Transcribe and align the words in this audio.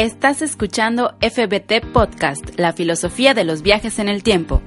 Estás 0.00 0.40
escuchando 0.40 1.14
FBT 1.20 1.92
Podcast, 1.92 2.58
la 2.58 2.72
filosofía 2.72 3.34
de 3.34 3.44
los 3.44 3.60
viajes 3.60 3.98
en 3.98 4.08
el 4.08 4.22
tiempo. 4.22 4.62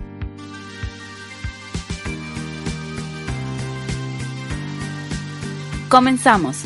Comenzamos. 5.90 6.62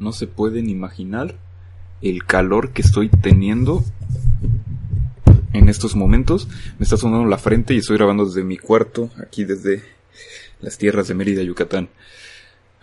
No 0.00 0.10
se 0.10 0.26
pueden 0.26 0.68
imaginar 0.68 1.36
el 2.02 2.24
calor 2.24 2.72
que 2.72 2.82
estoy 2.82 3.08
teniendo 3.08 3.84
en 5.52 5.68
estos 5.68 5.94
momentos. 5.94 6.48
Me 6.80 6.82
está 6.82 6.96
sonando 6.96 7.24
la 7.28 7.38
frente 7.38 7.72
y 7.72 7.78
estoy 7.78 7.98
grabando 7.98 8.26
desde 8.26 8.42
mi 8.42 8.58
cuarto, 8.58 9.10
aquí 9.22 9.44
desde 9.44 9.95
las 10.60 10.78
tierras 10.78 11.08
de 11.08 11.14
Mérida, 11.14 11.42
Yucatán. 11.42 11.88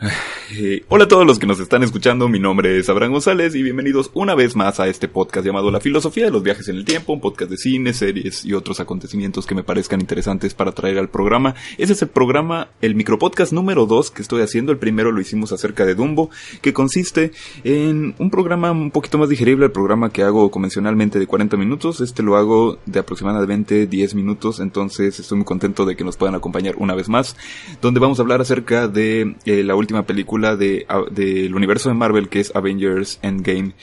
Hola 0.90 1.06
a 1.06 1.08
todos 1.08 1.26
los 1.26 1.40
que 1.40 1.48
nos 1.48 1.60
están 1.60 1.82
escuchando, 1.84 2.28
mi 2.28 2.40
nombre 2.40 2.78
es 2.78 2.90
Abraham 2.90 3.14
González 3.14 3.56
y 3.56 3.64
bienvenidos 3.64 4.12
una 4.14 4.36
vez 4.36 4.56
más 4.56 4.80
a 4.80 4.88
este 4.88 5.08
podcast 5.08 5.46
llamado 5.46 5.72
La 5.72 5.80
Filosofía 5.80 6.26
de 6.26 6.32
los 6.32 6.44
Viajes 6.44 6.68
en 6.68 6.76
el 6.76 6.86
Tiempo, 6.86 7.14
un 7.14 7.22
podcast 7.22 7.50
de 7.50 7.58
cine, 7.58 7.94
series 7.94 8.44
y 8.44 8.54
otros 8.54 8.80
acontecimientos 8.80 9.46
que 9.46 9.56
me 9.56 9.64
parezcan 9.64 10.02
interesantes 10.02 10.54
para 10.54 10.74
traer 10.74 10.98
al 10.98 11.10
programa. 11.10 11.56
Ese 11.78 11.94
es 11.94 12.02
el 12.02 12.10
programa, 12.10 12.70
el 12.82 12.96
micropodcast 12.96 13.54
número 13.54 13.86
2 13.86 14.12
que 14.12 14.22
estoy 14.22 14.42
haciendo, 14.42 14.72
el 14.72 14.78
primero 14.78 15.12
lo 15.12 15.22
hicimos 15.22 15.54
acerca 15.54 15.86
de 15.86 15.96
Dumbo, 15.96 16.30
que 16.62 16.74
consiste 16.74 17.32
en 17.64 18.14
un 18.20 18.30
programa 18.30 18.72
un 18.72 18.92
poquito 18.92 19.18
más 19.18 19.30
digerible 19.30 19.66
al 19.66 19.72
programa 19.72 20.12
que 20.12 20.24
hago 20.24 20.52
convencionalmente 20.52 21.18
de 21.18 21.28
40 21.28 21.56
minutos, 21.56 22.02
este 22.02 22.24
lo 22.24 22.36
hago 22.36 22.78
de 22.86 23.00
aproximadamente 23.00 23.88
10 23.88 24.16
minutos, 24.16 24.60
entonces 24.60 25.20
estoy 25.20 25.38
muy 25.38 25.46
contento 25.46 25.86
de 25.86 25.96
que 25.96 26.04
nos 26.04 26.18
puedan 26.18 26.36
acompañar 26.36 26.76
una 26.78 26.94
vez 26.94 27.10
más, 27.10 27.38
donde 27.82 28.00
vamos 28.00 28.20
a 28.20 28.22
hablar 28.22 28.42
acerca 28.42 28.88
de 28.88 29.36
eh, 29.46 29.64
la 29.64 29.76
última 29.76 29.93
película 30.02 30.56
de 30.56 30.88
del 31.12 31.54
universo 31.54 31.90
de 31.90 31.96
Marvel 31.96 32.30
que 32.30 32.40
es 32.40 32.52
Avengers 32.56 33.20
Endgame, 33.22 33.74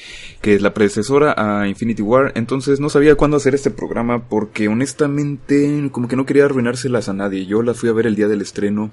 que 0.41 0.55
es 0.55 0.63
la 0.63 0.75
predecesora 0.75 1.35
a 1.37 1.69
Infinity 1.69 2.03
War. 2.03 2.33
Entonces 2.35 2.81
no 2.81 2.91
sabía 2.91 3.15
cuándo 3.15 3.37
hacer 3.37 3.55
este 3.55 3.71
programa 3.71 4.29
porque 4.29 4.67
honestamente 4.67 5.89
como 5.93 6.09
que 6.09 6.17
no 6.17 6.27
quería 6.27 6.47
arruinárselas 6.47 7.09
a 7.09 7.13
nadie. 7.13 7.47
Yo 7.47 7.63
la 7.63 7.75
fui 7.75 7.89
a 7.89 7.93
ver 7.93 8.09
el 8.09 8.17
día 8.17 8.27
del 8.27 8.41
estreno 8.41 8.91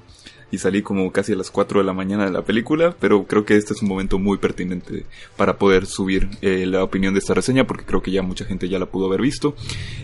y 0.52 0.60
salí 0.60 0.82
como 0.82 1.12
casi 1.12 1.34
a 1.34 1.36
las 1.36 1.52
4 1.52 1.80
de 1.80 1.86
la 1.86 1.94
mañana 1.94 2.26
de 2.26 2.32
la 2.32 2.44
película, 2.44 2.96
pero 3.00 3.26
creo 3.26 3.46
que 3.46 3.58
este 3.58 3.74
es 3.74 3.82
un 3.82 3.90
momento 3.90 4.18
muy 4.18 4.38
pertinente 4.38 5.06
para 5.36 5.58
poder 5.58 5.86
subir 5.86 6.30
eh, 6.42 6.66
la 6.66 6.84
opinión 6.84 7.14
de 7.14 7.20
esta 7.20 7.34
reseña 7.34 7.68
porque 7.68 7.84
creo 7.84 8.02
que 8.02 8.12
ya 8.12 8.22
mucha 8.22 8.46
gente 8.46 8.70
ya 8.70 8.80
la 8.80 8.86
pudo 8.86 9.08
haber 9.08 9.22
visto. 9.22 9.56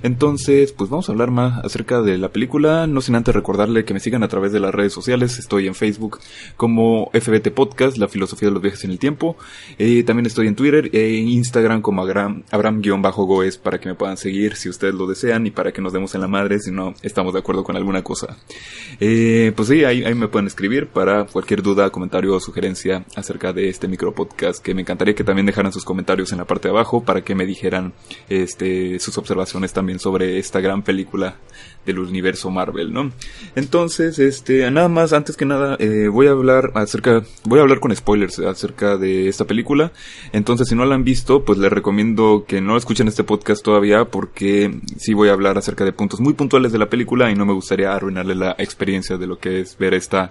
Entonces, 0.02 0.74
pues 0.74 0.90
vamos 0.90 1.08
a 1.08 1.14
hablar 1.14 1.32
más 1.32 1.64
acerca 1.64 2.02
de 2.02 2.18
la 2.18 2.30
película, 2.30 2.88
no 2.88 3.02
sin 3.02 3.16
antes 3.16 3.34
recordarle 3.34 3.86
que 3.86 3.94
me 3.94 4.00
sigan 4.00 4.24
a 4.24 4.28
través 4.28 4.52
de 4.52 4.60
las 4.60 4.74
redes 4.74 4.92
sociales, 4.92 5.40
estoy 5.40 5.68
en 5.68 5.76
Facebook 5.76 6.20
como 6.58 7.10
FBT 7.14 7.52
Podcast, 7.52 7.98
la 7.98 8.08
filosofía 8.08 8.50
de 8.50 8.54
los 8.54 8.62
viajes 8.62 8.84
en 8.84 8.92
el 8.92 9.00
tiempo, 9.00 9.38
eh, 9.78 10.04
también 10.04 10.26
estoy 10.26 10.48
en 10.48 10.56
Twitter 10.56 10.90
e 10.94 11.14
Instagram 11.16 11.82
como 11.82 12.02
Abraham-Goes 12.02 13.58
para 13.58 13.80
que 13.80 13.88
me 13.88 13.96
puedan 13.96 14.18
seguir 14.18 14.56
si 14.56 14.68
ustedes 14.68 14.94
lo 14.94 15.08
desean 15.08 15.48
y 15.48 15.52
para 15.52 15.72
que 15.72 15.82
nos 15.82 15.94
demos 15.94 16.14
en 16.16 16.22
la 16.22 16.28
madre 16.28 16.60
si 16.60 16.72
no 16.72 16.94
estamos 17.02 17.34
de 17.34 17.40
acuerdo 17.40 17.64
con 17.64 17.78
alguna 17.78 18.04
cosa. 18.04 18.38
Pues 19.00 19.68
sí, 19.68 19.84
ahí, 19.84 20.04
ahí 20.04 20.16
me 20.16 20.28
pueden 20.34 20.48
escribir 20.48 20.88
para 20.88 21.26
cualquier 21.26 21.62
duda, 21.62 21.92
comentario 21.92 22.34
o 22.34 22.40
sugerencia 22.40 23.06
acerca 23.16 23.54
de 23.54 23.70
este 23.70 23.88
micro 23.88 24.16
podcast 24.16 24.64
que 24.64 24.74
me 24.74 24.82
encantaría 24.82 25.14
que 25.14 25.24
también 25.24 25.46
dejaran 25.46 25.72
sus 25.72 25.86
comentarios 25.86 26.32
en 26.32 26.40
la 26.40 26.46
parte 26.46 26.70
de 26.70 26.74
abajo 26.74 27.04
para 27.04 27.22
que 27.22 27.36
me 27.36 27.46
dijeran 27.46 27.94
este 28.30 28.98
sus 28.98 29.16
observaciones 29.20 29.74
también 29.74 30.00
sobre 30.00 30.40
esta 30.40 30.60
gran 30.60 30.82
película 30.82 31.38
del 31.86 32.00
universo 32.00 32.50
Marvel, 32.50 32.94
¿no? 32.94 33.12
Entonces, 33.56 34.20
este, 34.20 34.70
nada 34.72 34.88
más, 34.88 35.14
antes 35.14 35.36
que 35.36 35.46
nada, 35.46 35.76
eh, 35.80 36.08
voy 36.08 36.28
a 36.28 36.32
hablar 36.32 36.72
acerca, 36.76 37.24
voy 37.44 37.60
a 37.60 37.64
hablar 37.64 37.80
con 37.80 37.96
spoilers 37.96 38.40
acerca 38.40 38.98
de 38.98 39.28
esta 39.28 39.46
película. 39.46 39.92
Entonces, 40.32 40.70
si 40.70 40.76
no 40.76 40.86
la 40.86 40.96
han 40.96 41.04
visto, 41.04 41.44
pues 41.44 41.60
les 41.60 41.72
recomiendo 41.72 42.46
que 42.48 42.62
no 42.62 42.78
escuchen 42.78 43.08
este 43.08 43.24
podcast 43.24 43.64
todavía 43.64 44.06
porque 44.06 44.80
sí 44.98 45.14
voy 45.14 45.30
a 45.30 45.34
hablar 45.34 45.58
acerca 45.58 45.84
de 45.84 45.94
puntos 45.94 46.20
muy 46.20 46.34
puntuales 46.34 46.72
de 46.72 46.80
la 46.80 46.90
película 46.90 47.30
y 47.30 47.36
no 47.36 47.46
me 47.46 47.54
gustaría 47.54 47.94
arruinarle 47.94 48.36
la 48.36 48.56
experiencia 48.58 49.18
de 49.18 49.28
lo 49.28 49.38
que 49.38 49.60
es 49.60 49.78
ver 49.78 49.94
esta 49.94 50.23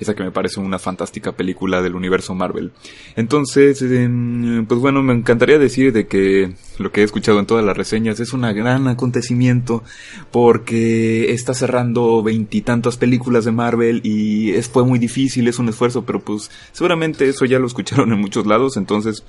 esa 0.00 0.14
que 0.14 0.22
me 0.22 0.30
parece 0.30 0.60
una 0.60 0.78
fantástica 0.78 1.32
película 1.32 1.82
del 1.82 1.94
universo 1.94 2.34
Marvel. 2.34 2.72
Entonces, 3.16 3.78
pues 3.78 4.80
bueno, 4.80 5.02
me 5.02 5.14
encantaría 5.14 5.58
decir 5.58 5.92
de 5.92 6.06
que 6.06 6.52
lo 6.78 6.92
que 6.92 7.00
he 7.00 7.04
escuchado 7.04 7.38
en 7.38 7.46
todas 7.46 7.64
las 7.64 7.76
reseñas 7.76 8.20
es 8.20 8.32
un 8.32 8.42
gran 8.42 8.88
acontecimiento 8.88 9.82
porque 10.30 11.32
está 11.32 11.54
cerrando 11.54 12.22
veintitantas 12.22 12.96
películas 12.96 13.44
de 13.44 13.52
Marvel 13.52 14.00
y 14.04 14.52
es, 14.52 14.68
fue 14.68 14.84
muy 14.84 14.98
difícil, 14.98 15.48
es 15.48 15.58
un 15.58 15.68
esfuerzo, 15.68 16.04
pero 16.04 16.20
pues 16.20 16.50
seguramente 16.72 17.28
eso 17.28 17.44
ya 17.44 17.58
lo 17.58 17.66
escucharon 17.66 18.12
en 18.12 18.20
muchos 18.20 18.46
lados, 18.46 18.76
entonces, 18.76 19.24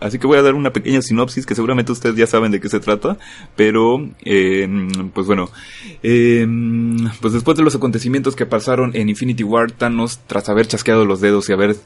así 0.00 0.18
que 0.18 0.26
voy 0.26 0.38
a 0.38 0.42
dar 0.42 0.54
una 0.54 0.72
pequeña 0.72 1.02
sinopsis 1.02 1.46
que 1.46 1.54
seguramente 1.54 1.92
ustedes 1.92 2.16
ya 2.16 2.26
saben 2.26 2.52
de 2.52 2.60
qué 2.60 2.68
se 2.68 2.80
trata, 2.80 3.18
pero, 3.56 4.08
em, 4.24 5.10
pues 5.10 5.26
bueno, 5.26 5.50
em, 6.02 6.96
pues 7.20 7.32
después 7.32 7.56
de 7.56 7.64
los 7.64 7.74
acontecimientos 7.74 8.36
que 8.36 8.46
pasaron 8.46 8.92
en 8.94 9.08
Infinity 9.08 9.44
War, 9.44 9.72
Thanos 9.72 10.20
tras 10.26 10.48
haber 10.48 10.66
chasqueado 10.66 11.04
los 11.04 11.20
dedos 11.20 11.48
y 11.48 11.52
haber 11.52 11.76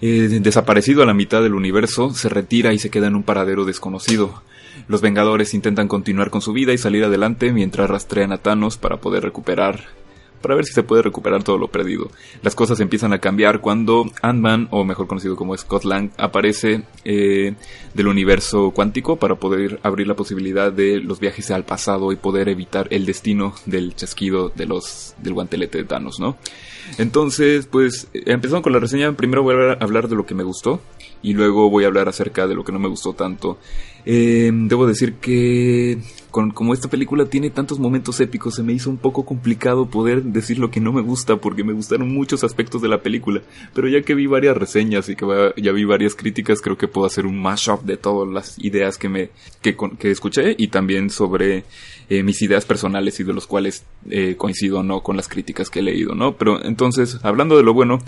eh, 0.00 0.38
desaparecido 0.40 1.02
a 1.02 1.06
la 1.06 1.14
mitad 1.14 1.42
del 1.42 1.54
universo, 1.54 2.14
se 2.14 2.28
retira 2.28 2.72
y 2.72 2.78
se 2.78 2.90
queda 2.90 3.08
en 3.08 3.16
un 3.16 3.24
paradero 3.24 3.64
desconocido. 3.64 4.42
Los 4.88 5.02
Vengadores 5.02 5.54
intentan 5.54 5.86
continuar 5.86 6.30
con 6.30 6.40
su 6.40 6.52
vida 6.52 6.72
y 6.72 6.78
salir 6.78 7.04
adelante 7.04 7.52
mientras 7.52 7.90
rastrean 7.90 8.32
a 8.32 8.38
Thanos 8.38 8.78
para 8.78 8.96
poder 8.96 9.22
recuperar 9.22 9.98
para 10.40 10.54
ver 10.54 10.64
si 10.64 10.72
se 10.72 10.82
puede 10.82 11.02
recuperar 11.02 11.42
todo 11.42 11.58
lo 11.58 11.68
perdido. 11.68 12.10
Las 12.42 12.54
cosas 12.54 12.80
empiezan 12.80 13.12
a 13.12 13.18
cambiar 13.18 13.60
cuando 13.60 14.10
Ant-Man, 14.22 14.68
o 14.70 14.84
mejor 14.84 15.06
conocido 15.06 15.36
como 15.36 15.56
Scott 15.56 15.84
Lang, 15.84 16.10
aparece 16.16 16.82
eh, 17.04 17.54
del 17.94 18.06
universo 18.06 18.70
cuántico 18.70 19.16
para 19.16 19.36
poder 19.36 19.80
abrir 19.82 20.06
la 20.06 20.14
posibilidad 20.14 20.72
de 20.72 21.00
los 21.00 21.20
viajes 21.20 21.50
al 21.50 21.64
pasado 21.64 22.12
y 22.12 22.16
poder 22.16 22.48
evitar 22.48 22.86
el 22.90 23.06
destino 23.06 23.54
del 23.66 23.94
chasquido 23.94 24.50
de 24.50 24.66
los, 24.66 25.14
del 25.18 25.34
guantelete 25.34 25.78
de 25.78 25.84
Thanos, 25.84 26.20
¿no? 26.20 26.36
Entonces, 26.96 27.66
pues, 27.66 28.08
empezando 28.14 28.62
con 28.62 28.72
la 28.72 28.78
reseña, 28.78 29.12
primero 29.12 29.42
voy 29.42 29.54
a 29.54 29.72
hablar 29.72 30.08
de 30.08 30.16
lo 30.16 30.24
que 30.24 30.34
me 30.34 30.44
gustó 30.44 30.80
y 31.22 31.34
luego 31.34 31.68
voy 31.68 31.84
a 31.84 31.88
hablar 31.88 32.08
acerca 32.08 32.46
de 32.46 32.54
lo 32.54 32.64
que 32.64 32.72
no 32.72 32.78
me 32.78 32.88
gustó 32.88 33.12
tanto. 33.12 33.58
Eh, 34.10 34.50
debo 34.54 34.86
decir 34.86 35.16
que 35.16 35.98
como 36.30 36.72
esta 36.72 36.88
película 36.88 37.26
tiene 37.26 37.50
tantos 37.50 37.78
momentos 37.78 38.20
épicos, 38.20 38.54
se 38.54 38.62
me 38.62 38.72
hizo 38.72 38.88
un 38.88 38.96
poco 38.96 39.26
complicado 39.26 39.90
poder 39.90 40.22
decir 40.22 40.58
lo 40.58 40.70
que 40.70 40.80
no 40.80 40.92
me 40.94 41.02
gusta 41.02 41.36
porque 41.36 41.62
me 41.62 41.74
gustaron 41.74 42.12
muchos 42.14 42.42
aspectos 42.42 42.80
de 42.80 42.88
la 42.88 43.02
película. 43.02 43.42
Pero 43.74 43.86
ya 43.86 44.00
que 44.00 44.14
vi 44.14 44.26
varias 44.26 44.56
reseñas 44.56 45.10
y 45.10 45.16
que 45.16 45.52
ya 45.58 45.72
vi 45.72 45.84
varias 45.84 46.14
críticas, 46.14 46.62
creo 46.62 46.78
que 46.78 46.88
puedo 46.88 47.06
hacer 47.06 47.26
un 47.26 47.38
mashup 47.38 47.82
de 47.82 47.98
todas 47.98 48.32
las 48.32 48.58
ideas 48.58 48.96
que 48.96 49.10
me 49.10 49.30
que, 49.60 49.76
que 49.98 50.10
escuché 50.10 50.54
y 50.56 50.68
también 50.68 51.10
sobre 51.10 51.64
eh, 52.10 52.22
mis 52.22 52.40
ideas 52.40 52.64
personales 52.64 53.20
y 53.20 53.24
de 53.24 53.34
los 53.34 53.46
cuales 53.46 53.84
eh, 54.08 54.36
coincido 54.38 54.82
no 54.82 55.02
con 55.02 55.18
las 55.18 55.28
críticas 55.28 55.68
que 55.68 55.80
he 55.80 55.82
leído, 55.82 56.14
¿no? 56.14 56.36
Pero 56.36 56.64
entonces, 56.64 57.18
hablando 57.22 57.58
de 57.58 57.62
lo 57.62 57.74
bueno, 57.74 57.98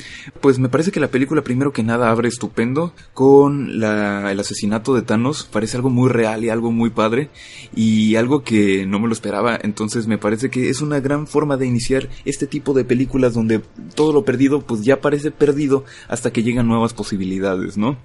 pues 0.40 0.58
me 0.58 0.70
parece 0.70 0.90
que 0.90 1.00
la 1.00 1.08
película 1.08 1.42
primero 1.42 1.74
que 1.74 1.82
nada 1.82 2.10
abre 2.10 2.28
estupendo 2.28 2.94
con 3.12 3.78
la, 3.78 4.32
el 4.32 4.40
asesinato 4.40 4.94
de 4.94 5.02
Thanos, 5.02 5.46
parece 5.52 5.76
algo 5.76 5.89
muy 5.90 6.08
real 6.08 6.44
y 6.44 6.48
algo 6.48 6.72
muy 6.72 6.90
padre 6.90 7.30
y 7.74 8.16
algo 8.16 8.42
que 8.42 8.86
no 8.86 8.98
me 8.98 9.08
lo 9.08 9.12
esperaba, 9.12 9.58
entonces 9.62 10.06
me 10.06 10.18
parece 10.18 10.50
que 10.50 10.70
es 10.70 10.80
una 10.80 11.00
gran 11.00 11.26
forma 11.26 11.56
de 11.56 11.66
iniciar 11.66 12.08
este 12.24 12.46
tipo 12.46 12.72
de 12.72 12.84
películas 12.84 13.34
donde 13.34 13.60
todo 13.94 14.12
lo 14.12 14.24
perdido 14.24 14.60
pues 14.60 14.82
ya 14.82 15.00
parece 15.00 15.30
perdido 15.30 15.84
hasta 16.08 16.32
que 16.32 16.42
llegan 16.42 16.68
nuevas 16.68 16.94
posibilidades, 16.94 17.76
¿no? 17.76 17.98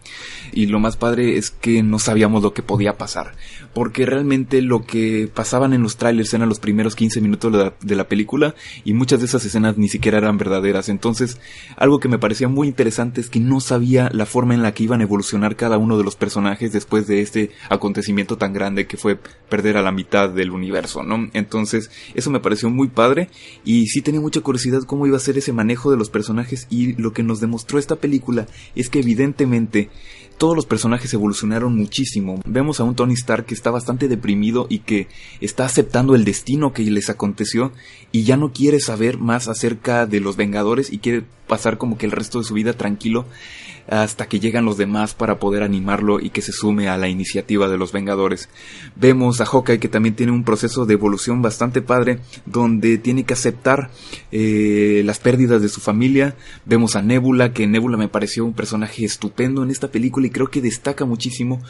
Y 0.51 0.67
lo 0.67 0.79
más 0.79 0.97
padre 0.97 1.37
es 1.37 1.51
que 1.51 1.83
no 1.83 1.99
sabíamos 1.99 2.43
lo 2.43 2.53
que 2.53 2.63
podía 2.63 2.97
pasar, 2.97 3.35
porque 3.73 4.05
realmente 4.05 4.61
lo 4.61 4.85
que 4.85 5.29
pasaban 5.33 5.73
en 5.73 5.83
los 5.83 5.97
trailers 5.97 6.33
eran 6.33 6.49
los 6.49 6.59
primeros 6.59 6.95
15 6.95 7.21
minutos 7.21 7.51
de 7.81 7.95
la, 7.95 8.05
película 8.07 8.53
y 8.83 8.93
muchas 8.93 9.19
de 9.19 9.25
esas 9.25 9.43
escenas 9.45 9.77
ni 9.77 9.87
siquiera 9.87 10.17
eran 10.17 10.37
verdaderas. 10.37 10.89
Entonces, 10.89 11.39
algo 11.75 11.99
que 11.99 12.07
me 12.07 12.19
parecía 12.19 12.47
muy 12.47 12.67
interesante 12.67 13.19
es 13.19 13.29
que 13.29 13.39
no 13.39 13.59
sabía 13.59 14.09
la 14.13 14.25
forma 14.25 14.53
en 14.53 14.61
la 14.61 14.73
que 14.73 14.83
iban 14.83 15.01
a 15.01 15.03
evolucionar 15.03 15.55
cada 15.55 15.77
uno 15.77 15.97
de 15.97 16.03
los 16.03 16.15
personajes 16.15 16.71
después 16.71 17.07
de 17.07 17.21
este 17.21 17.51
acontecimiento 17.69 18.37
tan 18.37 18.53
grande 18.53 18.87
que 18.87 18.97
fue 18.97 19.17
perder 19.49 19.77
a 19.77 19.81
la 19.81 19.91
mitad 19.91 20.29
del 20.29 20.51
universo, 20.51 21.03
¿no? 21.03 21.29
Entonces, 21.33 21.91
eso 22.13 22.29
me 22.29 22.39
pareció 22.39 22.69
muy 22.69 22.87
padre 22.87 23.29
y 23.63 23.87
sí 23.87 24.01
tenía 24.01 24.21
mucha 24.21 24.41
curiosidad 24.41 24.83
cómo 24.83 25.07
iba 25.07 25.17
a 25.17 25.21
ser 25.21 25.37
ese 25.37 25.53
manejo 25.53 25.91
de 25.91 25.97
los 25.97 26.09
personajes 26.09 26.67
y 26.69 26.93
lo 26.93 27.13
que 27.13 27.23
nos 27.23 27.39
demostró 27.39 27.79
esta 27.79 27.95
película 27.95 28.47
es 28.75 28.89
que 28.89 28.99
evidentemente 28.99 29.89
todos 30.37 30.55
los 30.55 30.65
personajes 30.65 31.13
evolucionaron 31.13 31.75
muchísimo. 31.75 32.39
Vemos 32.45 32.79
a 32.79 32.83
un 32.83 32.95
Tony 32.95 33.13
Stark 33.13 33.45
que 33.45 33.53
está 33.53 33.71
bastante 33.71 34.07
deprimido 34.07 34.67
y 34.69 34.79
que 34.79 35.07
está 35.41 35.65
aceptando 35.65 36.15
el 36.15 36.25
destino 36.25 36.73
que 36.73 36.83
les 36.83 37.09
aconteció 37.09 37.71
y 38.11 38.23
ya 38.23 38.37
no 38.37 38.51
quiere 38.51 38.79
saber 38.79 39.17
más 39.17 39.47
acerca 39.47 40.05
de 40.05 40.19
los 40.19 40.35
Vengadores 40.35 40.91
y 40.91 40.99
quiere 40.99 41.23
pasar 41.47 41.77
como 41.77 41.97
que 41.97 42.05
el 42.05 42.11
resto 42.11 42.39
de 42.39 42.45
su 42.45 42.53
vida 42.53 42.73
tranquilo 42.73 43.25
hasta 43.87 44.27
que 44.27 44.39
llegan 44.39 44.65
los 44.65 44.77
demás 44.77 45.13
para 45.13 45.39
poder 45.39 45.63
animarlo 45.63 46.19
y 46.19 46.29
que 46.29 46.41
se 46.41 46.51
sume 46.51 46.89
a 46.89 46.97
la 46.97 47.07
iniciativa 47.07 47.69
de 47.69 47.77
los 47.77 47.91
Vengadores. 47.91 48.49
Vemos 48.95 49.41
a 49.41 49.45
Hawkeye 49.45 49.79
que 49.79 49.87
también 49.87 50.15
tiene 50.15 50.31
un 50.31 50.43
proceso 50.43 50.85
de 50.85 50.93
evolución 50.93 51.41
bastante 51.41 51.81
padre 51.81 52.19
donde 52.45 52.97
tiene 52.97 53.25
que 53.25 53.33
aceptar 53.33 53.91
eh, 54.31 55.03
las 55.05 55.19
pérdidas 55.19 55.61
de 55.61 55.69
su 55.69 55.81
familia. 55.81 56.35
Vemos 56.65 56.95
a 56.95 57.01
Nebula 57.01 57.53
que 57.53 57.67
Nebula 57.67 57.97
me 57.97 58.07
pareció 58.07 58.45
un 58.45 58.53
personaje 58.53 59.05
estupendo 59.05 59.63
en 59.63 59.69
esta 59.69 59.89
película 59.89 60.24
y 60.25 60.29
creo 60.29 60.47
que 60.47 60.61
destaca 60.61 61.05
muchísimo. 61.05 61.61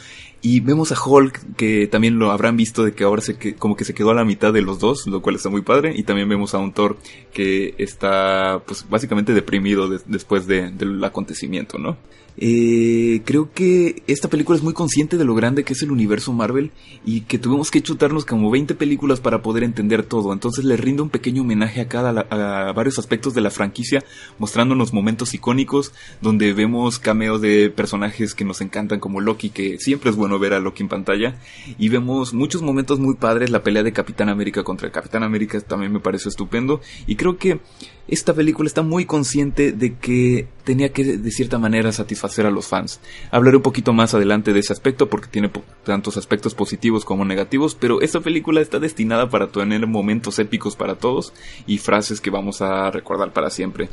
Y 0.42 0.60
vemos 0.60 0.92
a 0.92 1.02
Hulk 1.02 1.56
que 1.56 1.86
también 1.86 2.18
lo 2.18 2.30
habrán 2.30 2.56
visto 2.56 2.84
de 2.84 2.92
que 2.92 3.04
ahora 3.04 3.22
se 3.22 3.56
como 3.56 3.76
que 3.76 3.84
se 3.84 3.94
quedó 3.94 4.10
a 4.10 4.14
la 4.14 4.24
mitad 4.24 4.52
de 4.52 4.62
los 4.62 4.78
dos, 4.78 5.06
lo 5.06 5.22
cual 5.22 5.36
está 5.36 5.48
muy 5.48 5.62
padre. 5.62 5.92
Y 5.96 6.02
también 6.02 6.28
vemos 6.28 6.54
a 6.54 6.58
un 6.58 6.72
Thor 6.72 6.98
que 7.32 7.74
está 7.78 8.62
pues 8.66 8.86
básicamente 8.88 9.32
deprimido 9.32 9.88
después 9.88 10.46
del 10.46 11.02
acontecimiento, 11.02 11.78
¿no? 11.78 11.96
Eh, 12.38 13.22
creo 13.24 13.50
que 13.52 14.02
esta 14.06 14.28
película 14.28 14.56
es 14.56 14.62
muy 14.62 14.74
consciente 14.74 15.16
de 15.16 15.24
lo 15.24 15.34
grande 15.34 15.64
que 15.64 15.72
es 15.72 15.82
el 15.82 15.90
universo 15.90 16.32
Marvel 16.32 16.70
y 17.04 17.22
que 17.22 17.38
tuvimos 17.38 17.70
que 17.70 17.82
chutarnos 17.82 18.24
como 18.24 18.50
20 18.50 18.74
películas 18.74 19.20
para 19.20 19.42
poder 19.42 19.64
entender 19.64 20.02
todo. 20.02 20.32
Entonces 20.32 20.64
le 20.64 20.76
rindo 20.76 21.02
un 21.02 21.10
pequeño 21.10 21.42
homenaje 21.42 21.80
a 21.80 21.88
cada 21.88 22.10
a 22.30 22.72
varios 22.72 22.98
aspectos 22.98 23.34
de 23.34 23.40
la 23.40 23.50
franquicia, 23.50 24.04
mostrándonos 24.38 24.92
momentos 24.92 25.34
icónicos 25.34 25.92
donde 26.20 26.52
vemos 26.52 26.98
cameos 26.98 27.40
de 27.40 27.70
personajes 27.70 28.34
que 28.34 28.44
nos 28.44 28.60
encantan 28.60 29.00
como 29.00 29.20
Loki, 29.20 29.50
que 29.50 29.78
siempre 29.78 30.10
es 30.10 30.16
bueno 30.16 30.38
ver 30.38 30.52
a 30.52 30.60
Loki 30.60 30.82
en 30.82 30.88
pantalla, 30.88 31.36
y 31.78 31.88
vemos 31.88 32.34
muchos 32.34 32.62
momentos 32.62 32.98
muy 32.98 33.14
padres, 33.14 33.50
la 33.50 33.62
pelea 33.62 33.82
de 33.82 33.92
Capitán 33.92 34.28
América 34.28 34.62
contra 34.62 34.90
Capitán 34.90 35.22
América 35.22 35.60
también 35.60 35.92
me 35.92 36.00
parece 36.00 36.28
estupendo 36.28 36.80
y 37.06 37.16
creo 37.16 37.38
que 37.38 37.60
esta 38.08 38.34
película 38.34 38.66
está 38.66 38.82
muy 38.82 39.04
consciente 39.04 39.72
de 39.72 39.96
que 39.96 40.46
tenía 40.64 40.92
que 40.92 41.04
de 41.18 41.30
cierta 41.30 41.58
manera 41.58 41.90
satisfacer 41.92 42.46
a 42.46 42.50
los 42.50 42.66
fans. 42.66 43.00
Hablaré 43.30 43.56
un 43.56 43.62
poquito 43.62 43.92
más 43.92 44.14
adelante 44.14 44.52
de 44.52 44.60
ese 44.60 44.72
aspecto 44.72 45.08
porque 45.08 45.28
tiene 45.28 45.50
tantos 45.84 46.16
aspectos 46.16 46.54
positivos 46.54 47.04
como 47.04 47.24
negativos, 47.24 47.74
pero 47.74 48.00
esta 48.00 48.20
película 48.20 48.60
está 48.60 48.78
destinada 48.78 49.28
para 49.28 49.48
tener 49.48 49.86
momentos 49.86 50.38
épicos 50.38 50.76
para 50.76 50.96
todos 50.96 51.32
y 51.66 51.78
frases 51.78 52.20
que 52.20 52.30
vamos 52.30 52.62
a 52.62 52.90
recordar 52.90 53.32
para 53.32 53.50
siempre. 53.50 53.88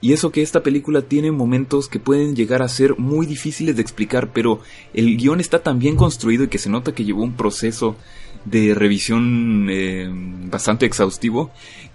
Y 0.00 0.12
eso 0.12 0.30
que 0.30 0.42
esta 0.42 0.62
película 0.62 1.00
tiene 1.00 1.32
momentos 1.32 1.88
que 1.88 1.98
pueden 1.98 2.36
llegar 2.36 2.62
a 2.62 2.68
ser 2.68 2.98
muy 2.98 3.24
difíciles 3.24 3.76
de 3.76 3.82
explicar, 3.82 4.32
pero 4.34 4.60
el 4.92 5.16
guion 5.16 5.40
está 5.40 5.62
tan 5.62 5.78
bien 5.78 5.96
construido 5.96 6.44
y 6.44 6.48
que 6.48 6.58
se 6.58 6.68
nota 6.68 6.94
que 6.94 7.06
llevó 7.06 7.22
un 7.22 7.32
proceso 7.32 7.96
de 8.44 8.74
revisión 8.74 9.68
eh, 9.70 10.06
bastante 10.50 10.84
exhaustivo 10.84 11.50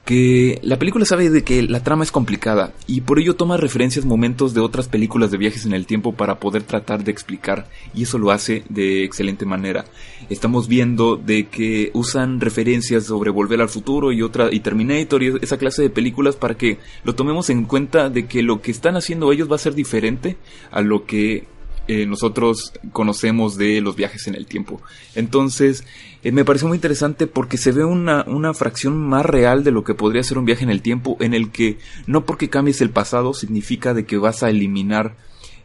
que 0.09 0.57
la 0.63 0.79
película 0.79 1.05
sabe 1.05 1.29
de 1.29 1.43
que 1.43 1.61
la 1.61 1.83
trama 1.83 2.03
es 2.03 2.11
complicada 2.11 2.73
y 2.87 3.01
por 3.01 3.19
ello 3.19 3.35
toma 3.35 3.57
referencias 3.57 4.05
momentos 4.05 4.55
de 4.55 4.59
otras 4.59 4.87
películas 4.87 5.29
de 5.29 5.37
viajes 5.37 5.67
en 5.67 5.73
el 5.73 5.85
tiempo 5.85 6.13
para 6.13 6.39
poder 6.39 6.63
tratar 6.63 7.03
de 7.03 7.11
explicar 7.11 7.67
y 7.93 8.01
eso 8.01 8.17
lo 8.17 8.31
hace 8.31 8.63
de 8.69 9.03
excelente 9.03 9.45
manera. 9.45 9.85
Estamos 10.31 10.67
viendo 10.67 11.15
de 11.15 11.45
que 11.45 11.91
usan 11.93 12.41
referencias 12.41 13.03
sobre 13.03 13.29
Volver 13.29 13.61
al 13.61 13.69
Futuro 13.69 14.11
y 14.11 14.23
otra 14.23 14.51
y 14.51 14.61
Terminator 14.61 15.21
y 15.21 15.35
esa 15.43 15.59
clase 15.59 15.83
de 15.83 15.91
películas 15.91 16.35
para 16.35 16.57
que 16.57 16.79
lo 17.03 17.13
tomemos 17.13 17.51
en 17.51 17.65
cuenta 17.65 18.09
de 18.09 18.25
que 18.25 18.41
lo 18.41 18.63
que 18.63 18.71
están 18.71 18.97
haciendo 18.97 19.31
ellos 19.31 19.51
va 19.51 19.57
a 19.57 19.59
ser 19.59 19.75
diferente 19.75 20.37
a 20.71 20.81
lo 20.81 21.05
que 21.05 21.45
eh, 21.89 22.05
nosotros 22.05 22.71
conocemos 22.93 23.57
de 23.57 23.81
los 23.81 23.95
viajes 23.95 24.27
en 24.27 24.35
el 24.35 24.45
tiempo. 24.45 24.79
Entonces, 25.15 25.83
eh, 26.23 26.31
me 26.31 26.45
pareció 26.45 26.67
muy 26.67 26.77
interesante 26.77 27.25
porque 27.25 27.57
se 27.57 27.71
ve 27.71 27.83
una, 27.83 28.23
una 28.27 28.53
fracción 28.53 28.95
más 28.95 29.25
real 29.25 29.63
de 29.63 29.71
lo 29.71 29.83
que 29.83 29.95
podría 29.95 30.21
ser 30.21 30.37
un 30.37 30.45
viaje 30.45 30.63
en 30.63 30.69
el 30.69 30.83
tiempo 30.83 31.17
en 31.19 31.33
el 31.33 31.49
que 31.49 31.79
no 32.05 32.27
porque 32.27 32.47
cambies 32.47 32.81
el 32.81 32.91
pasado 32.91 33.33
significa 33.33 33.95
de 33.95 34.05
que 34.05 34.19
vas 34.19 34.43
a 34.43 34.51
eliminar 34.51 35.15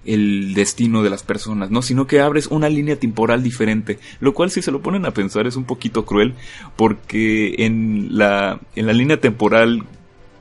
el 0.07 0.55
destino 0.55 1.03
de 1.03 1.11
las 1.11 1.23
personas, 1.23 1.71
¿no? 1.71 1.83
Sino 1.83 2.07
que 2.07 2.21
abres 2.21 2.47
una 2.47 2.71
línea 2.71 2.99
temporal 2.99 3.43
diferente, 3.43 3.99
lo 4.21 4.33
cual 4.33 4.51
si 4.51 4.63
se 4.63 4.71
lo 4.71 4.81
ponen 4.81 5.05
a 5.05 5.11
pensar 5.13 5.47
es 5.47 5.57
un 5.57 5.65
poquito 5.65 6.07
cruel 6.07 6.33
porque 6.75 7.55
en 7.59 8.17
la 8.17 8.61
en 8.77 8.87
la 8.87 8.95
línea 8.95 9.21
temporal 9.21 9.85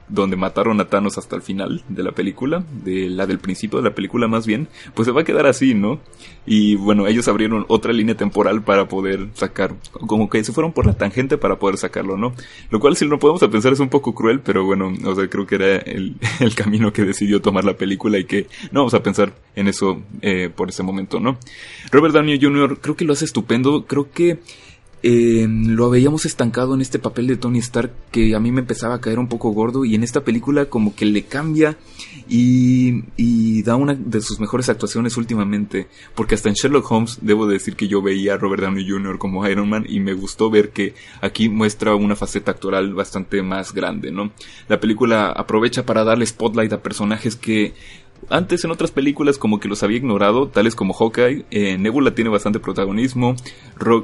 donde 0.07 0.35
mataron 0.35 0.79
a 0.79 0.85
Thanos 0.85 1.17
hasta 1.17 1.35
el 1.35 1.41
final 1.41 1.83
de 1.89 2.03
la 2.03 2.11
película, 2.11 2.63
de 2.83 3.09
la 3.09 3.25
del 3.25 3.39
principio 3.39 3.79
de 3.79 3.89
la 3.89 3.95
película 3.95 4.27
más 4.27 4.45
bien, 4.45 4.67
pues 4.93 5.05
se 5.05 5.11
va 5.11 5.21
a 5.21 5.23
quedar 5.23 5.45
así, 5.45 5.73
¿no? 5.73 5.99
Y 6.45 6.75
bueno, 6.75 7.07
ellos 7.07 7.27
abrieron 7.27 7.65
otra 7.67 7.93
línea 7.93 8.15
temporal 8.15 8.63
para 8.63 8.87
poder 8.87 9.29
sacar, 9.33 9.75
como 9.91 10.29
que 10.29 10.43
se 10.43 10.51
fueron 10.51 10.73
por 10.73 10.85
la 10.85 10.93
tangente 10.93 11.37
para 11.37 11.57
poder 11.57 11.77
sacarlo, 11.77 12.17
¿no? 12.17 12.33
Lo 12.69 12.79
cual 12.79 12.95
si 12.95 13.05
lo 13.05 13.19
podemos 13.19 13.41
pensar 13.47 13.73
es 13.73 13.79
un 13.79 13.89
poco 13.89 14.13
cruel, 14.13 14.39
pero 14.41 14.65
bueno, 14.65 14.93
o 15.05 15.15
sea, 15.15 15.27
creo 15.29 15.47
que 15.47 15.55
era 15.55 15.77
el, 15.77 16.15
el 16.39 16.55
camino 16.55 16.91
que 16.91 17.03
decidió 17.03 17.41
tomar 17.41 17.63
la 17.63 17.77
película 17.77 18.17
y 18.17 18.25
que 18.25 18.47
no 18.71 18.81
vamos 18.81 18.93
a 18.93 19.03
pensar 19.03 19.33
en 19.55 19.67
eso 19.67 20.01
eh, 20.21 20.49
por 20.53 20.69
ese 20.69 20.83
momento, 20.83 21.19
¿no? 21.19 21.37
Robert 21.91 22.13
Downey 22.13 22.39
Jr. 22.41 22.79
creo 22.81 22.95
que 22.95 23.05
lo 23.05 23.13
hace 23.13 23.25
estupendo, 23.25 23.85
creo 23.85 24.11
que 24.11 24.39
eh, 25.05 25.45
lo 25.49 25.89
veíamos 25.89 26.25
estancado 26.25 26.73
en 26.73 26.79
este 26.79 26.97
papel 26.97 27.27
de 27.27 27.35
Tony 27.35 27.59
Stark 27.59 27.91
que 28.09 28.35
a 28.35 28.39
mí 28.39 28.53
me 28.53 28.61
empezaba 28.61 28.95
a 28.95 29.01
caer 29.01 29.19
un 29.19 29.27
poco 29.27 29.51
gordo 29.51 29.83
y 29.83 29.95
en 29.95 30.03
esta 30.03 30.23
película 30.23 30.67
como 30.67 30.95
que 30.95 31.05
le 31.05 31.23
cambia 31.23 31.77
y, 32.29 33.03
y, 33.17 33.63
da 33.63 33.75
una 33.75 33.95
de 33.95 34.21
sus 34.21 34.39
mejores 34.39 34.69
actuaciones 34.69 35.17
últimamente 35.17 35.87
porque 36.15 36.35
hasta 36.35 36.47
en 36.47 36.55
Sherlock 36.55 36.89
Holmes 36.89 37.19
debo 37.21 37.47
decir 37.47 37.75
que 37.75 37.89
yo 37.89 38.01
veía 38.01 38.35
a 38.35 38.37
Robert 38.37 38.63
Downey 38.63 38.89
Jr. 38.89 39.17
como 39.17 39.45
Iron 39.45 39.67
Man 39.67 39.85
y 39.89 39.99
me 39.99 40.13
gustó 40.13 40.49
ver 40.49 40.69
que 40.69 40.93
aquí 41.19 41.49
muestra 41.49 41.95
una 41.95 42.15
faceta 42.15 42.51
actoral 42.51 42.93
bastante 42.93 43.41
más 43.43 43.73
grande, 43.73 44.09
¿no? 44.09 44.31
La 44.69 44.79
película 44.79 45.31
aprovecha 45.31 45.85
para 45.85 46.05
darle 46.05 46.25
spotlight 46.25 46.71
a 46.71 46.81
personajes 46.81 47.35
que 47.35 47.73
antes 48.29 48.63
en 48.63 48.71
otras 48.71 48.91
películas 48.91 49.37
como 49.37 49.59
que 49.59 49.67
los 49.67 49.83
había 49.83 49.97
ignorado, 49.97 50.47
tales 50.47 50.75
como 50.75 50.93
Hawkeye, 50.93 51.45
eh, 51.51 51.77
Nebula 51.77 52.13
tiene 52.15 52.29
bastante 52.29 52.59
protagonismo, 52.59 53.35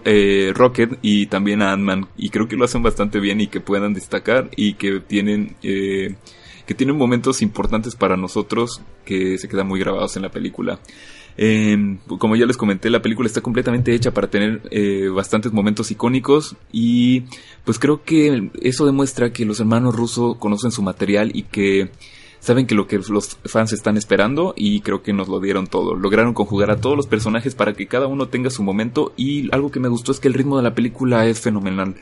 eh, 0.06 0.52
Rocket 0.56 0.98
y 1.02 1.28
también 1.28 1.62
Ant-Man, 1.62 2.08
y 2.18 2.30
creo 2.30 2.48
que 2.48 2.56
lo 2.56 2.66
hacen 2.66 2.84
bastante 2.84 3.20
bien 3.20 3.42
y 3.42 3.48
que 3.48 3.62
puedan 3.62 3.94
destacar 3.94 4.50
y 4.56 4.74
que 4.74 5.00
tienen, 5.00 5.56
eh, 5.64 6.16
que 6.66 6.74
tienen 6.74 6.98
momentos 6.98 7.42
importantes 7.42 7.96
para 7.96 8.18
nosotros 8.18 8.82
que 9.06 9.38
se 9.38 9.48
quedan 9.48 9.68
muy 9.68 9.80
grabados 9.80 10.16
en 10.16 10.24
la 10.24 10.30
película. 10.30 10.80
Em, 11.38 12.00
como 12.20 12.36
ya 12.36 12.46
les 12.46 12.58
comenté, 12.58 12.90
la 12.90 13.02
película 13.02 13.28
está 13.28 13.40
completamente 13.42 13.94
hecha 13.94 14.12
para 14.12 14.30
tener 14.30 14.62
bastantes 15.14 15.54
momentos 15.54 15.90
icónicos 15.90 16.58
y 16.72 17.24
pues 17.64 17.80
creo 17.80 18.04
que 18.04 18.50
eso 18.62 18.86
demuestra 18.86 19.32
que 19.32 19.46
los 19.46 19.60
hermanos 19.60 19.96
rusos 19.96 20.36
conocen 20.38 20.72
su 20.72 20.82
material 20.82 21.32
y 21.34 21.44
que 21.44 21.92
saben 22.40 22.66
que 22.66 22.76
lo 22.76 22.88
que 22.88 23.00
los 23.10 23.38
fans 23.46 23.74
están 23.74 23.98
esperando 23.98 24.54
y 24.56 24.82
creo 24.82 25.02
que 25.02 25.14
nos 25.14 25.28
lo 25.28 25.40
dieron 25.40 25.68
todo. 25.68 25.96
Lograron 25.96 26.34
conjugar 26.34 26.72
a 26.72 26.82
todos 26.82 26.96
los 26.96 27.08
personajes 27.08 27.56
para 27.56 27.74
que 27.74 27.88
cada 27.88 28.08
uno 28.08 28.28
tenga 28.28 28.50
su 28.50 28.64
momento 28.64 29.14
y 29.18 29.54
algo 29.54 29.72
que 29.72 29.80
me 29.80 29.90
gustó 29.90 30.12
es 30.12 30.20
que 30.20 30.28
el 30.28 30.34
ritmo 30.34 30.58
de 30.58 30.64
la 30.64 30.76
película 30.76 31.26
es 31.26 31.40
fenomenal. 31.40 31.96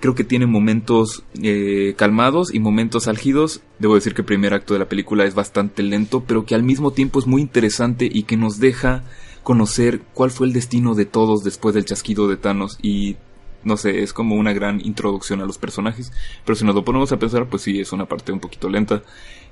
Creo 0.00 0.14
que 0.14 0.22
tiene 0.22 0.46
momentos 0.46 1.24
eh, 1.42 1.94
calmados 1.96 2.54
y 2.54 2.60
momentos 2.60 3.08
álgidos. 3.08 3.62
Debo 3.80 3.96
decir 3.96 4.14
que 4.14 4.22
el 4.22 4.26
primer 4.26 4.54
acto 4.54 4.72
de 4.72 4.80
la 4.80 4.88
película 4.88 5.24
es 5.24 5.34
bastante 5.34 5.82
lento, 5.82 6.22
pero 6.24 6.44
que 6.44 6.54
al 6.54 6.62
mismo 6.62 6.92
tiempo 6.92 7.18
es 7.18 7.26
muy 7.26 7.42
interesante 7.42 8.08
y 8.10 8.22
que 8.22 8.36
nos 8.36 8.60
deja 8.60 9.02
conocer 9.42 10.02
cuál 10.14 10.30
fue 10.30 10.46
el 10.46 10.52
destino 10.52 10.94
de 10.94 11.06
todos 11.06 11.42
después 11.42 11.74
del 11.74 11.84
chasquido 11.84 12.28
de 12.28 12.36
Thanos 12.36 12.78
y 12.82 13.16
no 13.64 13.76
sé, 13.76 14.02
es 14.02 14.12
como 14.12 14.36
una 14.36 14.52
gran 14.52 14.80
introducción 14.84 15.40
a 15.40 15.46
los 15.46 15.58
personajes, 15.58 16.12
pero 16.44 16.56
si 16.56 16.64
nos 16.64 16.74
lo 16.74 16.84
ponemos 16.84 17.12
a 17.12 17.18
pensar, 17.18 17.48
pues 17.48 17.62
sí, 17.62 17.80
es 17.80 17.92
una 17.92 18.06
parte 18.06 18.32
un 18.32 18.40
poquito 18.40 18.68
lenta. 18.68 19.02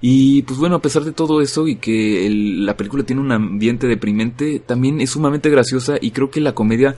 Y 0.01 0.43
pues 0.43 0.59
bueno, 0.59 0.77
a 0.77 0.83
pesar 0.83 1.05
de 1.05 1.13
todo 1.13 1.41
eso 1.41 1.67
y 1.67 1.77
que 1.77 2.29
la 2.31 2.77
película 2.77 3.05
tiene 3.05 3.23
un 3.23 3.33
ambiente 3.33 3.87
deprimente, 3.87 4.61
también 4.61 5.01
es 5.01 5.11
sumamente 5.11 5.51
graciosa 5.51 5.97
y 6.01 6.11
creo 6.11 6.31
que 6.31 6.41
la 6.41 6.55
comedia 6.55 6.97